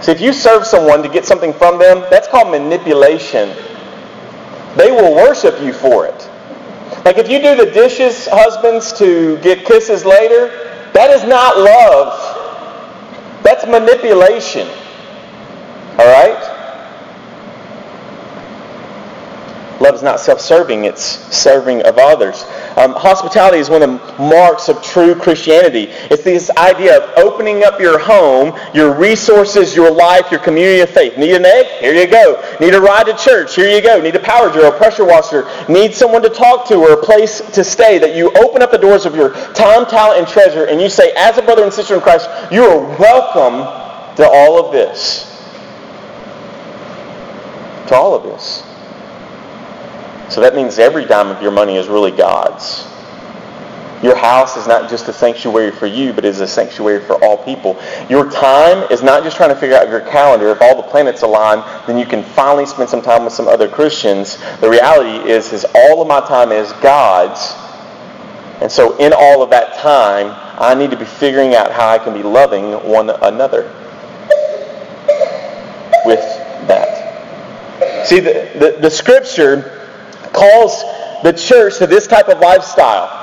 [0.02, 3.50] See, if you serve someone to get something from them, that's called manipulation.
[4.78, 6.30] They will worship you for it.
[7.06, 10.48] Like if you do the dishes, husbands, to get kisses later,
[10.94, 13.44] that is not love.
[13.44, 14.68] That's manipulation.
[15.98, 16.49] All right?
[19.90, 21.02] Love is not self-serving, it's
[21.36, 22.44] serving of others.
[22.78, 25.86] Um, hospitality is one of the marks of true Christianity.
[26.12, 30.92] It's this idea of opening up your home, your resources, your life, your community of
[30.92, 31.18] faith.
[31.18, 31.66] Need an egg?
[31.80, 32.40] Here you go.
[32.60, 33.56] Need a ride to church?
[33.56, 34.00] Here you go.
[34.00, 35.50] Need a power drill, a pressure washer?
[35.68, 37.98] Need someone to talk to or a place to stay?
[37.98, 41.14] That you open up the doors of your time, talent, and treasure and you say,
[41.18, 43.66] as a brother and sister in Christ, you are welcome
[44.18, 45.26] to all of this.
[47.88, 48.69] To all of this.
[50.30, 52.86] So that means every dime of your money is really God's.
[54.02, 57.38] Your house is not just a sanctuary for you, but is a sanctuary for all
[57.44, 57.78] people.
[58.10, 60.50] Your time is not just trying to figure out your calendar.
[60.50, 63.68] If all the planets align, then you can finally spend some time with some other
[63.68, 64.38] Christians.
[64.62, 67.54] The reality is, is all of my time is God's.
[68.62, 71.98] And so in all of that time, I need to be figuring out how I
[71.98, 73.64] can be loving one another
[76.06, 76.22] with
[76.68, 78.08] that.
[78.08, 79.79] See, the, the, the scripture
[80.34, 80.84] calls
[81.24, 83.16] the church to this type of lifestyle.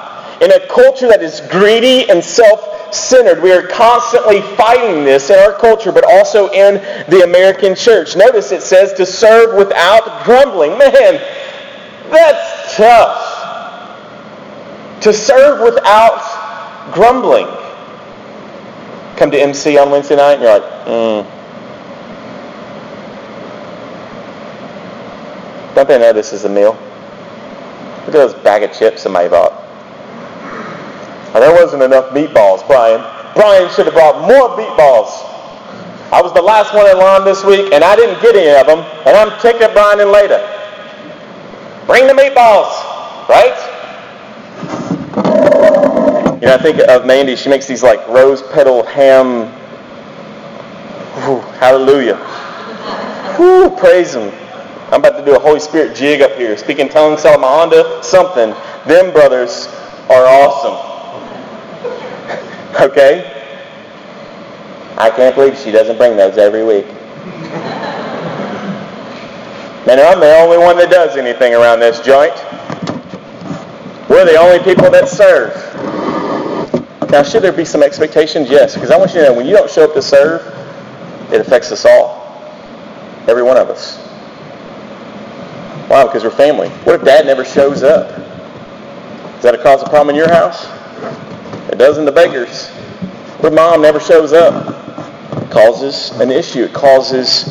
[0.42, 5.52] In a culture that is greedy and self-centered, we are constantly fighting this in our
[5.54, 6.74] culture, but also in
[7.08, 8.16] the American church.
[8.16, 10.76] Notice it says to serve without grumbling.
[10.78, 10.92] Man,
[12.10, 13.22] that's tough.
[15.00, 17.46] To serve without grumbling.
[19.16, 21.26] Come to MC on Wednesday night and you're like, mm.
[25.74, 26.78] Don't they know this is a meal?
[28.06, 29.52] Look at those bag of chips somebody bought.
[31.34, 33.00] And there wasn't enough meatballs, Brian.
[33.34, 35.24] Brian should have brought more meatballs.
[36.12, 38.66] I was the last one in line this week, and I didn't get any of
[38.66, 40.38] them, and I'm taking Brian in later.
[41.86, 42.70] Bring the meatballs,
[43.28, 43.72] right?
[46.40, 47.34] You know, I think of Mandy.
[47.34, 49.46] She makes these like rose petal ham.
[51.24, 52.16] Whew, hallelujah.
[53.36, 54.30] Whew, praise Him.
[54.92, 56.56] I'm about to do a Holy Spirit jig up here.
[56.56, 58.54] Speaking tongues, Salamahanda, something.
[58.86, 59.66] Them brothers
[60.08, 60.76] are awesome.
[62.80, 63.32] okay?
[64.96, 66.86] I can't believe she doesn't bring those every week.
[69.86, 72.34] Man, I'm the only one that does anything around this joint.
[74.08, 75.52] We're the only people that serve.
[77.10, 78.48] Now, should there be some expectations?
[78.48, 80.42] Yes, because I want you to know when you don't show up to serve,
[81.32, 82.22] it affects us all.
[83.26, 84.05] Every one of us.
[85.88, 86.04] Why?
[86.04, 86.68] Because we're family.
[86.68, 88.10] What if dad never shows up?
[89.36, 90.64] Is that a cause of problem in your house?
[91.70, 92.68] It does in the Bakers.
[93.38, 95.42] What if mom never shows up?
[95.42, 96.64] It causes an issue.
[96.64, 97.46] It causes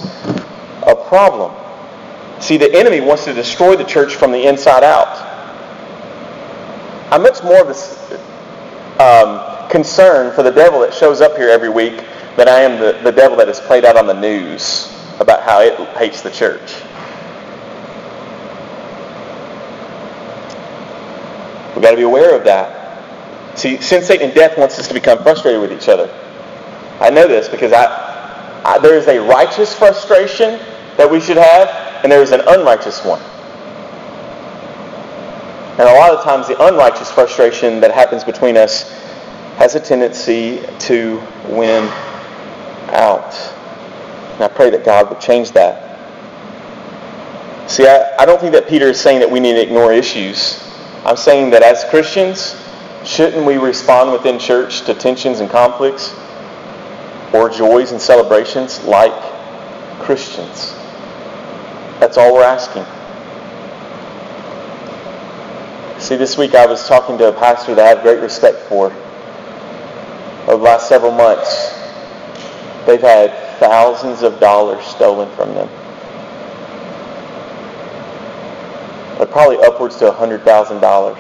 [0.84, 1.54] a problem.
[2.42, 5.22] See, the enemy wants to destroy the church from the inside out.
[7.12, 11.70] I'm much more of a um, concern for the devil that shows up here every
[11.70, 12.04] week
[12.36, 15.62] than I am the, the devil that is played out on the news about how
[15.62, 16.82] it hates the church.
[21.76, 23.58] We've got to be aware of that.
[23.58, 26.10] See, sin, Satan, and death wants us to become frustrated with each other.
[27.00, 30.60] I know this because I, I there is a righteous frustration
[30.96, 31.70] that we should have,
[32.04, 33.22] and there is an unrighteous one.
[35.78, 38.90] And a lot of times the unrighteous frustration that happens between us
[39.58, 41.84] has a tendency to win
[42.94, 43.34] out.
[44.36, 45.82] And I pray that God would change that.
[47.70, 50.65] See, I, I don't think that Peter is saying that we need to ignore issues.
[51.06, 52.56] I'm saying that as Christians,
[53.06, 56.16] shouldn't we respond within church to tensions and conflicts
[57.32, 59.14] or joys and celebrations like
[60.00, 60.74] Christians?
[62.00, 62.86] That's all we're asking.
[66.02, 68.88] See, this week I was talking to a pastor that I have great respect for.
[70.48, 71.72] Over the last several months,
[72.88, 75.70] they've had thousands of dollars stolen from them.
[79.18, 81.18] But probably upwards to $100,000.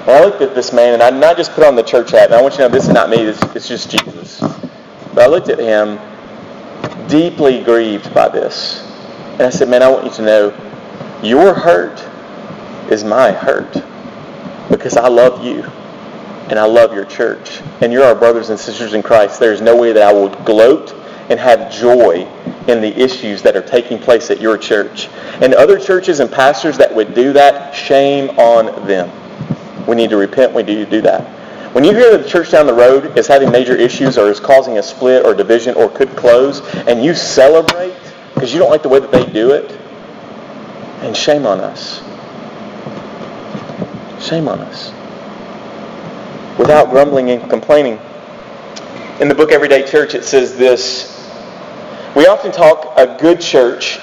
[0.00, 2.26] And I looked at this man, and I not just put on the church hat,
[2.26, 4.40] and I want you to know this is not me, this, it's just Jesus.
[4.40, 5.98] But I looked at him,
[7.08, 8.82] deeply grieved by this.
[9.34, 12.04] And I said, man, I want you to know, your hurt
[12.92, 13.72] is my hurt
[14.68, 15.62] because I love you
[16.50, 17.60] and I love your church.
[17.80, 19.40] And you're our brothers and sisters in Christ.
[19.40, 20.92] There's no way that I will gloat
[21.30, 22.28] and have joy
[22.68, 25.08] in the issues that are taking place at your church.
[25.42, 29.10] And other churches and pastors that would do that, shame on them.
[29.86, 30.54] We need to repent.
[30.54, 31.22] Need to do that.
[31.74, 34.38] When you hear that the church down the road is having major issues or is
[34.38, 37.94] causing a split or division or could close, and you celebrate
[38.32, 39.70] because you don't like the way that they do it,
[41.02, 41.98] and shame on us.
[44.24, 44.90] Shame on us.
[46.58, 47.98] Without grumbling and complaining.
[49.20, 51.13] In the book Everyday Church, it says this.
[52.14, 53.98] We often talk a good church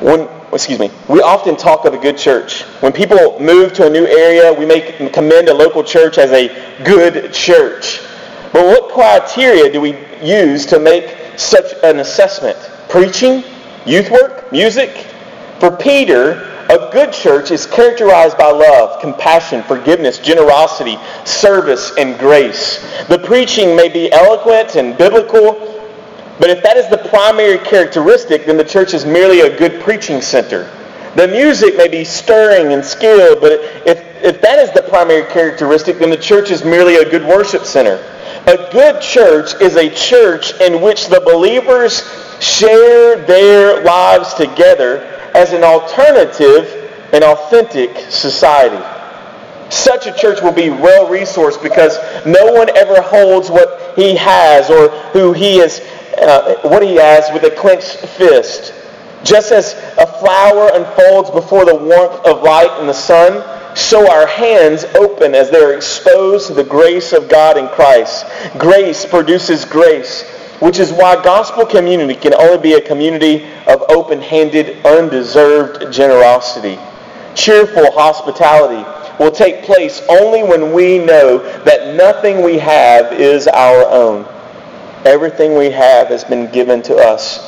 [0.00, 2.62] when excuse me, we often talk of a good church.
[2.80, 4.80] When people move to a new area, we may
[5.12, 6.48] commend a local church as a
[6.84, 8.00] good church.
[8.52, 12.56] But what criteria do we use to make such an assessment?
[12.88, 13.44] Preaching?
[13.84, 14.50] Youth work?
[14.52, 15.06] Music?
[15.60, 22.80] For Peter, a good church is characterized by love, compassion, forgiveness, generosity, service, and grace.
[23.08, 25.77] The preaching may be eloquent and biblical,
[26.38, 30.20] but if that is the primary characteristic, then the church is merely a good preaching
[30.20, 30.70] center.
[31.16, 33.52] The music may be stirring and skilled, but
[33.86, 37.64] if, if that is the primary characteristic, then the church is merely a good worship
[37.64, 37.96] center.
[38.46, 42.02] A good church is a church in which the believers
[42.40, 45.00] share their lives together
[45.34, 48.84] as an alternative and authentic society.
[49.70, 54.70] Such a church will be well resourced because no one ever holds what he has
[54.70, 55.80] or who he is,
[56.16, 58.74] uh, what he has with a clenched fist.
[59.24, 64.26] Just as a flower unfolds before the warmth of light and the sun, so our
[64.26, 68.26] hands open as they are exposed to the grace of God in Christ.
[68.58, 70.24] Grace produces grace
[70.60, 76.78] which is why gospel community can only be a community of open-handed, undeserved generosity.
[77.34, 78.84] Cheerful hospitality
[79.22, 84.24] will take place only when we know that nothing we have is our own.
[85.04, 87.46] Everything we have has been given to us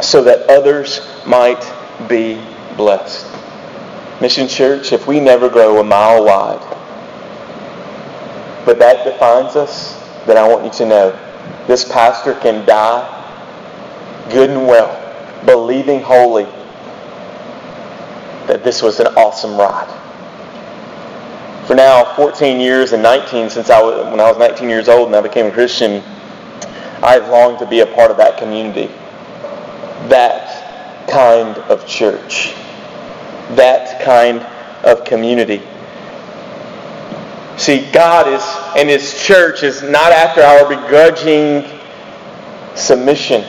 [0.00, 1.60] so that others might
[2.08, 2.40] be
[2.76, 3.26] blessed.
[4.20, 6.60] Mission Church, if we never grow a mile wide,
[8.64, 9.94] but that defines us,
[10.26, 13.12] then I want you to know this pastor can die
[14.30, 14.92] good and well,
[15.44, 16.44] believing wholly
[18.46, 19.92] that this was an awesome ride.
[21.66, 25.08] For now, 14 years and 19 since I was, when I was 19 years old
[25.08, 26.02] and I became a Christian,
[27.02, 28.86] I've longed to be a part of that community.
[30.08, 32.54] That kind of church.
[33.54, 34.40] That kind
[34.84, 35.62] of community.
[37.56, 38.42] See, God is,
[38.76, 41.64] and His church is not after our begrudging
[42.74, 43.42] submission.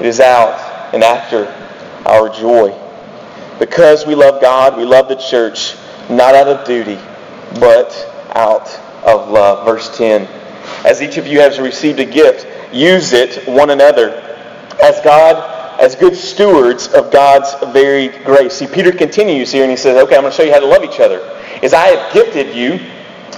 [0.00, 1.46] It is out and after
[2.06, 2.76] our joy.
[3.58, 5.76] Because we love God, we love the church,
[6.08, 6.98] not out of duty,
[7.60, 7.92] but
[8.34, 8.68] out
[9.04, 9.66] of love.
[9.66, 10.39] Verse 10.
[10.84, 14.10] As each of you has received a gift, use it one another
[14.82, 18.54] as God, as good stewards of God's very grace.
[18.54, 20.66] See, Peter continues here and he says, okay, I'm going to show you how to
[20.66, 21.18] love each other
[21.62, 22.80] is I have gifted you.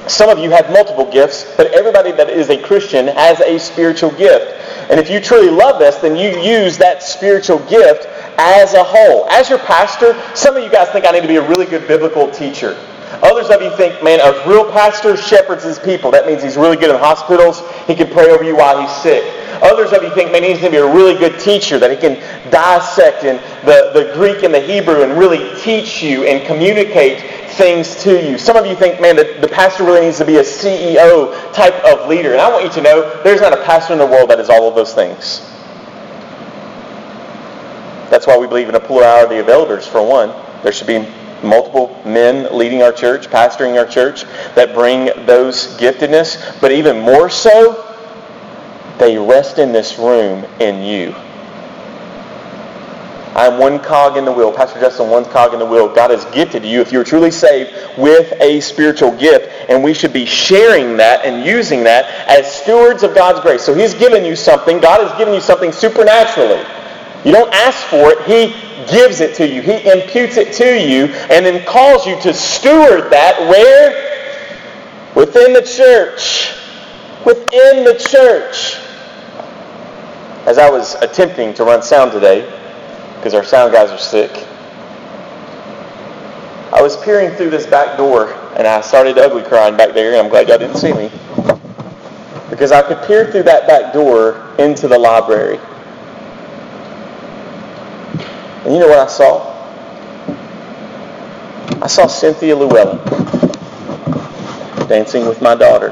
[0.09, 4.11] Some of you have multiple gifts, but everybody that is a Christian has a spiritual
[4.11, 4.59] gift.
[4.91, 8.07] And if you truly love this, then you use that spiritual gift
[8.39, 9.29] as a whole.
[9.31, 11.87] As your pastor, some of you guys think I need to be a really good
[11.87, 12.77] biblical teacher.
[13.23, 16.11] Others of you think, man, a real pastor shepherds his people.
[16.11, 17.63] That means he's really good in hospitals.
[17.87, 19.23] He can pray over you while he's sick.
[19.63, 21.97] Others of you think, man, he's going to be a really good teacher, that he
[21.97, 22.19] can
[22.51, 27.21] dissect in the, the Greek and the Hebrew and really teach you and communicate
[27.53, 28.39] things to you.
[28.39, 31.75] Some of you think, man, the, the pastor really needs to be a CEO type
[31.85, 32.33] of leader.
[32.33, 34.51] And I want you to know there's not a pastor in the world that is
[34.51, 35.49] all of those things.
[38.11, 40.35] That's why we believe in a plurality of elders, for one.
[40.65, 41.07] There should be
[41.43, 44.25] multiple men leading our church, pastoring our church,
[44.55, 46.61] that bring those giftedness.
[46.61, 47.89] But even more so,
[48.99, 51.15] they rest in this room in you.
[53.35, 54.53] I am one cog in the wheel.
[54.53, 55.89] Pastor Justin, one cog in the wheel.
[55.89, 59.71] God has gifted you, if you're truly saved, with a spiritual gift.
[59.71, 63.63] And we should be sharing that and using that as stewards of God's grace.
[63.63, 64.81] So he's given you something.
[64.81, 66.63] God has given you something supernaturally.
[67.25, 68.23] You don't ask for it.
[68.23, 68.55] He
[68.91, 69.63] gives it to you.
[69.63, 74.11] He imputes it to you and then calls you to steward that where?
[75.15, 76.53] Within the church.
[77.25, 78.79] Within the church.
[80.47, 82.43] As I was attempting to run sound today,
[83.17, 84.47] because our sound guys are sick.
[86.73, 90.21] I was peering through this back door and I started ugly crying back there, and
[90.21, 91.11] I'm glad y'all didn't see me.
[92.51, 95.59] Because I could peer through that back door into the library.
[98.73, 99.53] And you know what I saw?
[101.83, 102.97] I saw Cynthia Llewellyn
[104.89, 105.91] dancing with my daughter,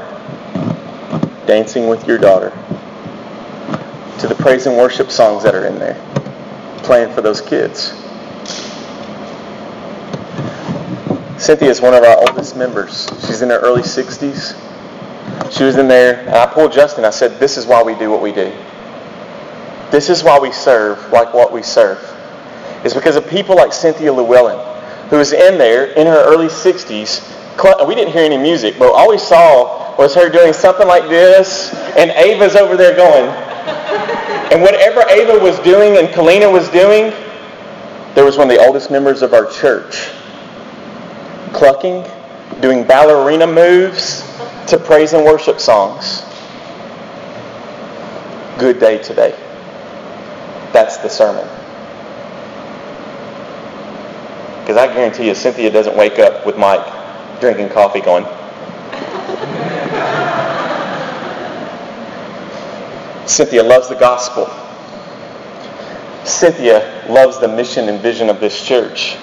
[1.45, 2.49] dancing with your daughter,
[4.17, 5.93] to the praise and worship songs that are in there
[6.79, 7.89] playing for those kids.
[11.37, 13.07] Cynthia is one of our oldest members.
[13.27, 14.59] She's in her early 60s.
[15.51, 17.05] She was in there, and I pulled Justin.
[17.05, 18.51] I said, This is why we do what we do.
[19.91, 22.17] This is why we serve like what we serve.
[22.83, 24.59] It's because of people like Cynthia Llewellyn,
[25.09, 27.27] who was in there in her early 60s.
[27.87, 31.73] We didn't hear any music, but all we saw was her doing something like this,
[31.95, 33.29] and Ava's over there going,
[34.51, 37.13] and whatever Ava was doing and Kalina was doing,
[38.15, 40.09] there was one of the oldest members of our church
[41.53, 42.03] clucking,
[42.61, 44.23] doing ballerina moves
[44.67, 46.23] to praise and worship songs.
[48.57, 49.35] Good day today.
[50.73, 51.47] That's the sermon.
[54.71, 58.23] Because I guarantee you, Cynthia doesn't wake up with Mike drinking coffee going,
[63.27, 64.49] Cynthia loves the gospel.
[66.23, 69.17] Cynthia loves the mission and vision of this church.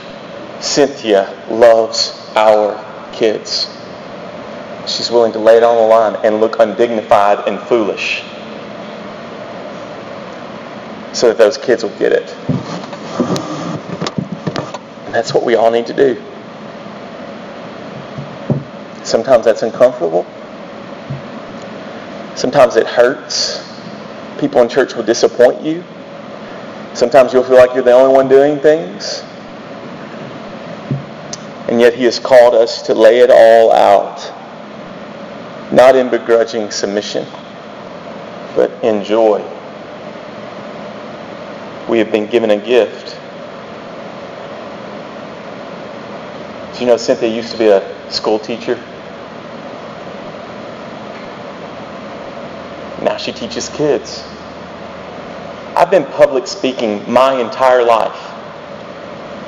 [0.60, 2.76] Cynthia loves our
[3.14, 3.74] kids.
[4.86, 8.22] She's willing to lay it on the line and look undignified and foolish
[11.14, 13.47] so that those kids will get it.
[15.08, 16.22] And that's what we all need to do.
[19.04, 20.26] Sometimes that's uncomfortable.
[22.36, 23.66] Sometimes it hurts
[24.38, 25.82] people in church will disappoint you.
[26.94, 29.22] Sometimes you'll feel like you're the only one doing things.
[31.68, 34.32] And yet he has called us to lay it all out.
[35.72, 37.26] Not in begrudging submission,
[38.54, 39.40] but in joy.
[41.88, 43.17] We have been given a gift.
[46.78, 48.76] Do you know Cynthia used to be a school teacher?
[53.02, 54.22] Now she teaches kids.
[55.74, 58.14] I've been public speaking my entire life.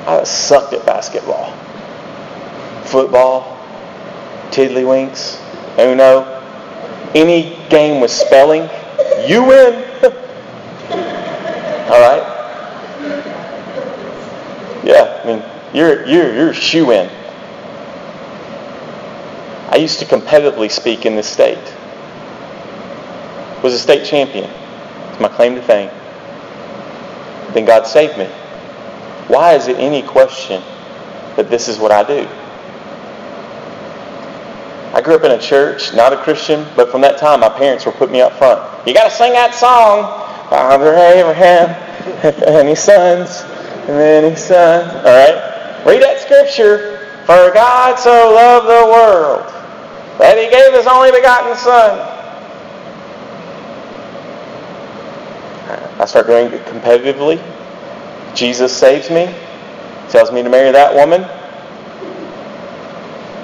[0.05, 1.53] I sucked at basketball.
[2.83, 3.57] Football,
[4.49, 5.39] tiddlywinks,
[5.79, 6.25] Uno,
[7.15, 8.69] any game with spelling,
[9.25, 9.85] you win.
[11.87, 12.27] All right?
[14.83, 17.20] Yeah, I mean, you're, you're, you're shoe in.
[19.71, 21.57] I used to competitively speak in this state
[23.63, 24.49] was a state champion.
[25.09, 25.89] It's my claim to fame.
[27.53, 28.25] Then God saved me.
[29.27, 30.61] Why is it any question
[31.35, 32.27] that this is what I do?
[34.93, 37.85] I grew up in a church, not a Christian, but from that time my parents
[37.85, 38.59] were putting me up front.
[38.85, 40.03] You got to sing that song,
[40.49, 41.69] Father Abraham,
[42.47, 43.41] and his sons,
[43.87, 44.93] and then his sons.
[44.95, 45.83] All right?
[45.85, 46.97] Read that scripture.
[47.25, 49.60] For God so loved the world
[50.17, 52.21] that he gave his only begotten Son
[56.01, 57.39] I start doing it competitively.
[58.33, 59.31] Jesus saves me,
[60.09, 61.21] tells me to marry that woman,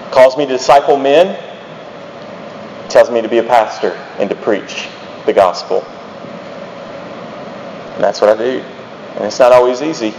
[0.09, 1.38] calls me to disciple men,
[2.89, 4.88] tells me to be a pastor and to preach
[5.28, 5.84] the gospel.
[7.93, 8.59] And that's what I do.
[9.18, 10.15] And it's not always easy.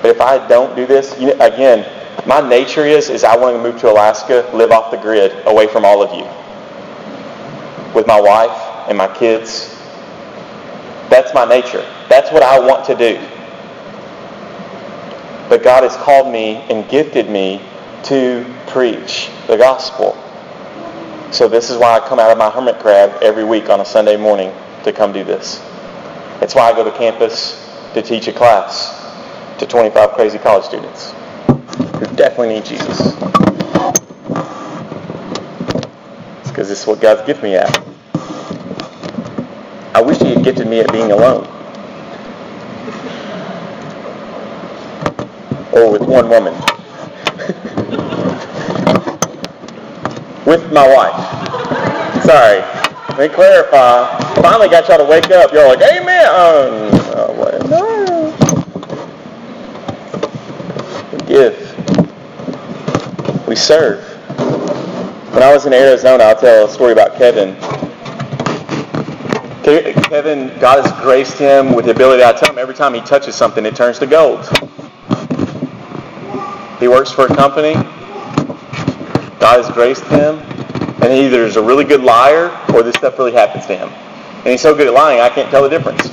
[0.00, 1.84] But if I don't do this, you know, again,
[2.26, 5.66] my nature is is I want to move to Alaska, live off the grid, away
[5.66, 6.24] from all of you.
[7.94, 9.76] With my wife and my kids
[11.10, 11.84] that's my nature.
[12.08, 13.18] That's what I want to do.
[15.48, 17.60] But God has called me and gifted me
[18.04, 20.16] to preach the gospel.
[21.32, 23.84] So this is why I come out of my hermit crab every week on a
[23.84, 24.54] Sunday morning
[24.84, 25.60] to come do this.
[26.40, 27.58] It's why I go to campus
[27.94, 28.96] to teach a class
[29.58, 31.12] to 25 crazy college students
[32.16, 33.12] definitely need Jesus.
[36.48, 37.84] Because this is what God's gifted me at.
[39.94, 41.46] I wish he had gifted me at being alone.
[45.72, 46.54] Or with one woman.
[50.46, 52.24] with my wife.
[52.24, 52.60] Sorry.
[53.16, 54.18] Let me clarify.
[54.36, 55.52] Finally got y'all to wake up.
[55.52, 56.26] Y'all like, Amen.
[56.28, 56.90] Oh,
[57.70, 58.34] no.
[61.12, 61.69] We give.
[63.60, 64.02] Serve.
[65.34, 67.54] When I was in Arizona, I'll tell a story about Kevin.
[69.62, 73.34] Kevin, God has graced him with the ability, I tell him, every time he touches
[73.34, 74.44] something, it turns to gold.
[76.80, 77.74] He works for a company.
[79.38, 80.38] God has graced him.
[81.02, 83.88] And he either is a really good liar or this stuff really happens to him.
[83.88, 86.08] And he's so good at lying, I can't tell the difference.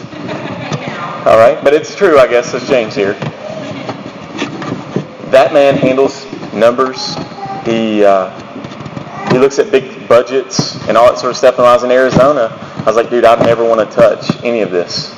[1.25, 1.57] All right?
[1.63, 3.13] But it's true, I guess, as James here.
[5.31, 7.15] That man handles numbers.
[7.67, 8.29] He, uh,
[9.29, 11.57] he looks at big budgets and all that sort of stuff.
[11.57, 14.61] When I was in Arizona, I was like, dude, I never want to touch any
[14.61, 15.13] of this.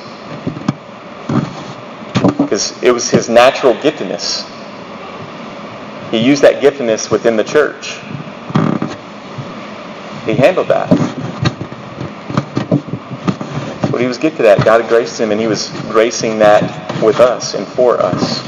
[2.38, 4.50] Because it was his natural giftedness.
[6.10, 7.98] He used that giftedness within the church.
[10.26, 10.90] He handled that.
[13.68, 14.64] That's what he was gifted at.
[14.64, 16.62] God graced him, and he was gracing that
[17.00, 18.44] with us and for us.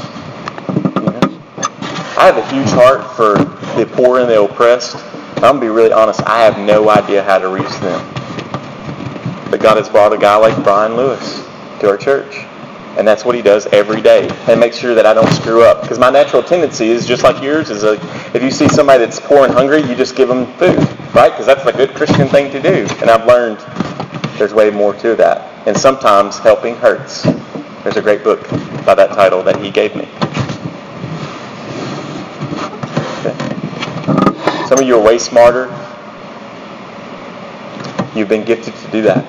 [2.17, 4.95] I have a huge heart for the poor and the oppressed.
[5.37, 6.21] I'm going to be really honest.
[6.25, 8.05] I have no idea how to reach them.
[9.49, 11.45] But God has brought a guy like Brian Lewis
[11.79, 12.35] to our church.
[12.97, 14.29] And that's what he does every day.
[14.47, 15.81] And make sure that I don't screw up.
[15.81, 17.99] Because my natural tendency is just like yours, is like
[18.35, 20.77] if you see somebody that's poor and hungry, you just give them food.
[21.13, 21.31] Right?
[21.31, 22.87] Because that's a good Christian thing to do.
[23.01, 23.59] And I've learned
[24.37, 25.67] there's way more to that.
[25.67, 27.23] And sometimes helping hurts.
[27.83, 28.49] There's a great book
[28.85, 30.07] by that title that he gave me.
[34.73, 35.65] Some of you are way smarter.
[38.15, 39.23] You've been gifted to do that.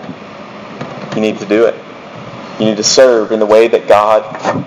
[1.14, 1.74] You need to do it.
[2.58, 4.22] You need to serve in the way that God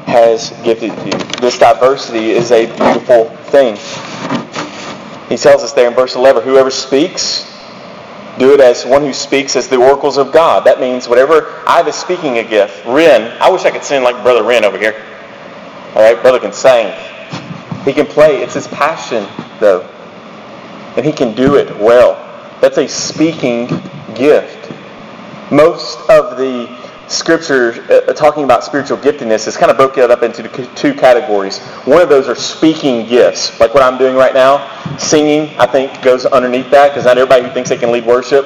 [0.06, 1.14] has gifted you.
[1.42, 3.76] This diversity is a beautiful thing.
[5.30, 7.52] He tells us there in verse 11, whoever speaks,
[8.38, 10.64] do it as one who speaks as the oracles of God.
[10.64, 12.86] That means whatever I a speaking a gift.
[12.86, 15.04] Ren, I wish I could sing like Brother Ren over here.
[15.96, 16.94] All right, brother can sing.
[17.84, 18.44] He can play.
[18.44, 19.26] It's his passion,
[19.60, 19.92] though.
[20.98, 22.16] And he can do it well.
[22.60, 23.68] That's a speaking
[24.16, 24.72] gift.
[25.52, 26.76] Most of the
[27.08, 30.44] scriptures uh, talking about spiritual giftedness is kind of broken up into
[30.76, 31.60] two categories.
[31.86, 34.98] One of those are speaking gifts, like what I'm doing right now.
[34.98, 38.46] Singing, I think, goes underneath that because not everybody who thinks they can lead worship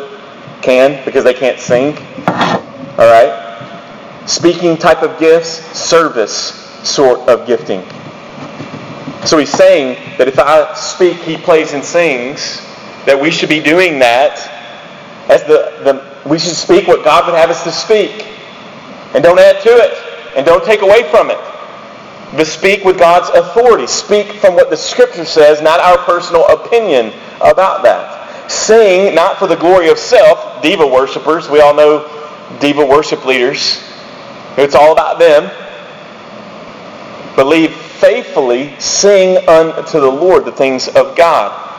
[0.62, 1.98] can because they can't sing.
[2.28, 4.24] All right?
[4.28, 6.34] Speaking type of gifts, service
[6.88, 7.84] sort of gifting.
[9.26, 12.62] So he's saying that if I speak, he plays and sings,
[13.06, 14.40] that we should be doing that
[15.30, 18.28] as the, the we should speak what God would have us to speak.
[19.14, 20.36] And don't add to it.
[20.36, 21.38] And don't take away from it.
[22.36, 23.88] But speak with God's authority.
[23.88, 28.50] Speak from what the Scripture says, not our personal opinion about that.
[28.50, 31.50] Sing not for the glory of self, diva worshippers.
[31.50, 32.08] We all know
[32.60, 33.84] diva worship leaders.
[34.58, 35.52] It's all about them.
[37.36, 41.70] Believe faithfully, sing unto the Lord the things of God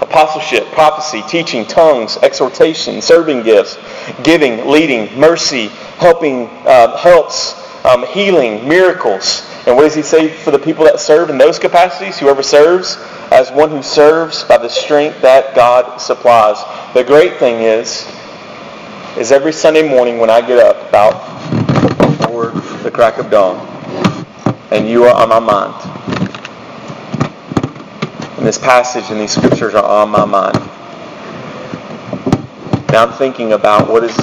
[0.00, 3.78] apostleship, prophecy, teaching, tongues, exhortation, serving gifts,
[4.22, 5.68] giving, leading, mercy,
[5.98, 7.54] helping, uh, helps,
[7.84, 9.48] um, healing, miracles.
[9.66, 12.18] And what does he say for the people that serve in those capacities?
[12.18, 12.96] Whoever serves,
[13.30, 16.58] as one who serves by the strength that God supplies.
[16.94, 18.06] The great thing is,
[19.16, 21.12] is every Sunday morning when I get up about
[22.18, 22.50] before
[22.82, 23.71] the crack of dawn,
[24.72, 25.74] and you are on my mind,
[28.38, 30.56] and this passage and these scriptures are on my mind.
[32.90, 34.16] Now I'm thinking about what is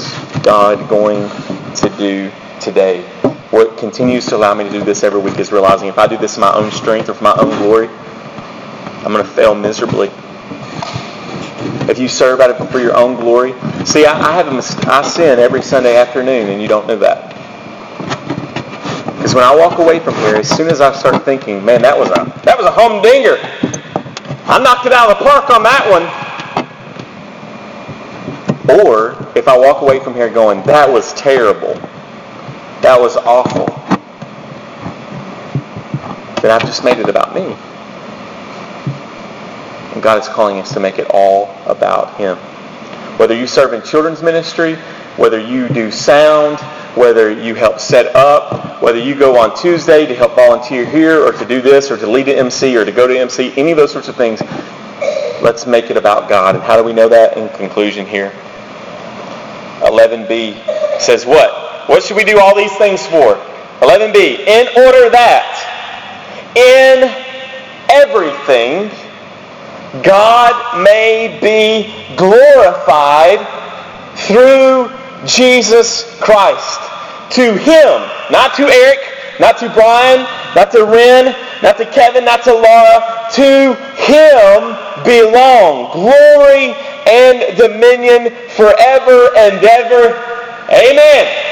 [0.43, 1.29] God going
[1.75, 3.03] to do today.
[3.51, 6.17] What continues to allow me to do this every week is realizing if I do
[6.17, 10.09] this in my own strength or for my own glory, I'm going to fail miserably.
[11.89, 13.53] If you serve out of for your own glory,
[13.85, 16.97] see, I, I have a mis- I sin every Sunday afternoon, and you don't know
[16.97, 17.38] that.
[19.29, 21.95] Because when I walk away from here, as soon as I start thinking, man, that
[21.95, 23.37] was a that was a humdinger.
[24.49, 26.01] I knocked it out of the park on that one.
[28.79, 31.75] Or if I walk away from here going, that was terrible,
[32.81, 33.67] that was awful,
[36.41, 37.55] then I've just made it about me.
[39.93, 42.35] And God is calling us to make it all about Him.
[43.19, 44.73] Whether you serve in children's ministry,
[45.17, 46.57] whether you do sound,
[46.95, 51.31] whether you help set up, whether you go on Tuesday to help volunteer here or
[51.31, 53.77] to do this or to lead an MC or to go to MC, any of
[53.77, 54.41] those sorts of things,
[55.41, 56.55] let's make it about God.
[56.55, 57.37] And how do we know that?
[57.37, 58.31] In conclusion here.
[59.81, 61.87] 11b says what?
[61.89, 63.35] What should we do all these things for?
[63.79, 65.55] 11b, in order that
[66.55, 67.07] in
[67.89, 68.89] everything
[70.03, 73.39] God may be glorified
[74.15, 76.79] through Jesus Christ.
[77.31, 78.01] To Him,
[78.31, 78.99] not to Eric,
[79.39, 83.29] not to Brian, not to Ren, not to Kevin, not to Laura.
[83.33, 86.73] To Him belong glory
[87.07, 90.15] and dominion forever and ever.
[90.69, 91.49] Amen.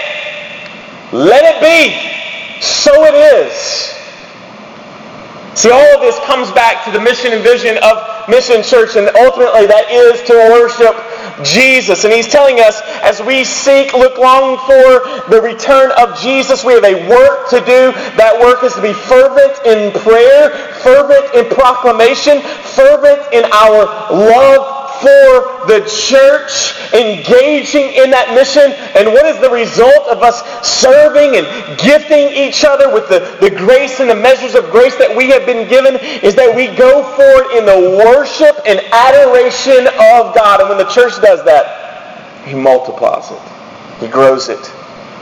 [1.11, 2.61] Let it be.
[2.61, 3.93] So it is.
[5.57, 9.09] See, all of this comes back to the mission and vision of Mission Church, and
[9.17, 10.93] ultimately that is to worship
[11.43, 12.03] Jesus.
[12.03, 16.73] And he's telling us as we seek, look, long for the return of Jesus, we
[16.73, 17.91] have a work to do.
[18.17, 20.49] That work is to be fervent in prayer,
[20.81, 28.71] fervent in proclamation, fervent in our love for the church, engaging in that mission.
[28.95, 31.45] And what is the result of us serving and
[31.79, 35.45] gifting each other with the, the grace and the measures of grace that we have
[35.45, 35.95] been given?
[36.23, 40.61] Is that we go forward in the worship and adoration of God.
[40.61, 43.41] And when the church does that, He multiplies it,
[43.99, 44.76] He grows it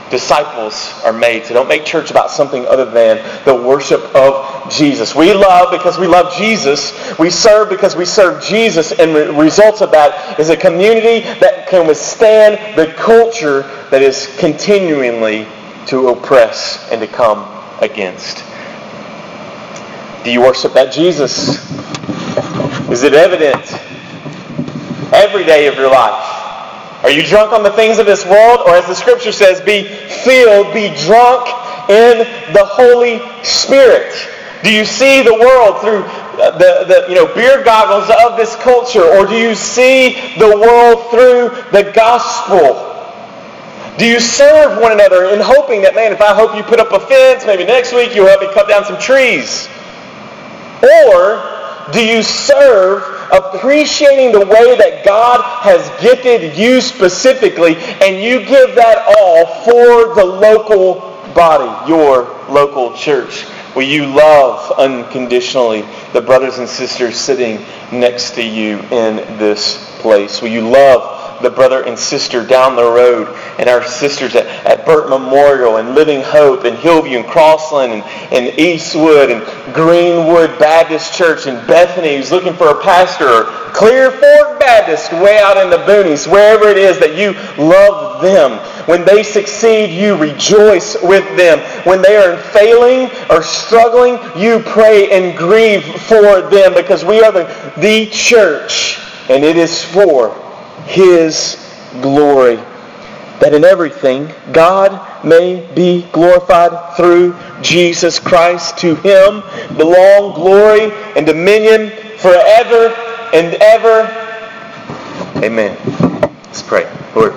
[0.09, 1.45] disciples are made.
[1.45, 5.15] So don't make church about something other than the worship of Jesus.
[5.15, 7.17] We love because we love Jesus.
[7.17, 8.91] We serve because we serve Jesus.
[8.91, 14.35] And the results of that is a community that can withstand the culture that is
[14.37, 15.47] continually
[15.87, 17.51] to oppress and to come
[17.81, 18.43] against.
[20.23, 21.61] Do you worship that Jesus?
[22.89, 23.63] Is it evident
[25.13, 26.44] every day of your life?
[27.05, 28.61] Are you drunk on the things of this world?
[28.65, 31.45] Or as the scripture says, be filled, be drunk
[31.87, 34.11] in the Holy Spirit?
[34.63, 36.01] Do you see the world through
[36.41, 39.03] uh, the, the you know, beer goggles of this culture?
[39.03, 42.91] Or do you see the world through the gospel?
[43.99, 46.91] Do you serve one another in hoping that, man, if I hope you put up
[46.91, 49.69] a fence, maybe next week you'll help me cut down some trees?
[50.81, 58.39] Or do you serve appreciating the way that God has gifted you specifically, and you
[58.39, 63.45] give that all for the local body, your local church.
[63.75, 70.41] Will you love unconditionally the brothers and sisters sitting next to you in this place?
[70.41, 73.27] Will you love the brother and sister down the road
[73.59, 78.03] and our sisters at, at Burt Memorial and Living Hope and Hillview and Crossland and,
[78.33, 83.43] and Eastwood and Greenwood Baptist Church and Bethany who's looking for a pastor or
[83.75, 88.53] Clear Fork Baptist way out in the boonies, wherever it is that you love them.
[88.87, 91.59] When they succeed, you rejoice with them.
[91.85, 97.33] When they are failing or struggling, you pray and grieve for them because we are
[97.33, 98.97] the, the church
[99.29, 100.44] and it is for
[100.83, 101.57] his
[102.01, 102.57] glory.
[103.39, 108.77] That in everything God may be glorified through Jesus Christ.
[108.79, 109.43] To him
[109.77, 112.93] belong glory and dominion forever
[113.33, 114.07] and ever.
[115.43, 115.77] Amen.
[116.45, 116.89] Let's pray.
[117.13, 117.33] Lord,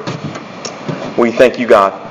[1.18, 2.07] we thank you, God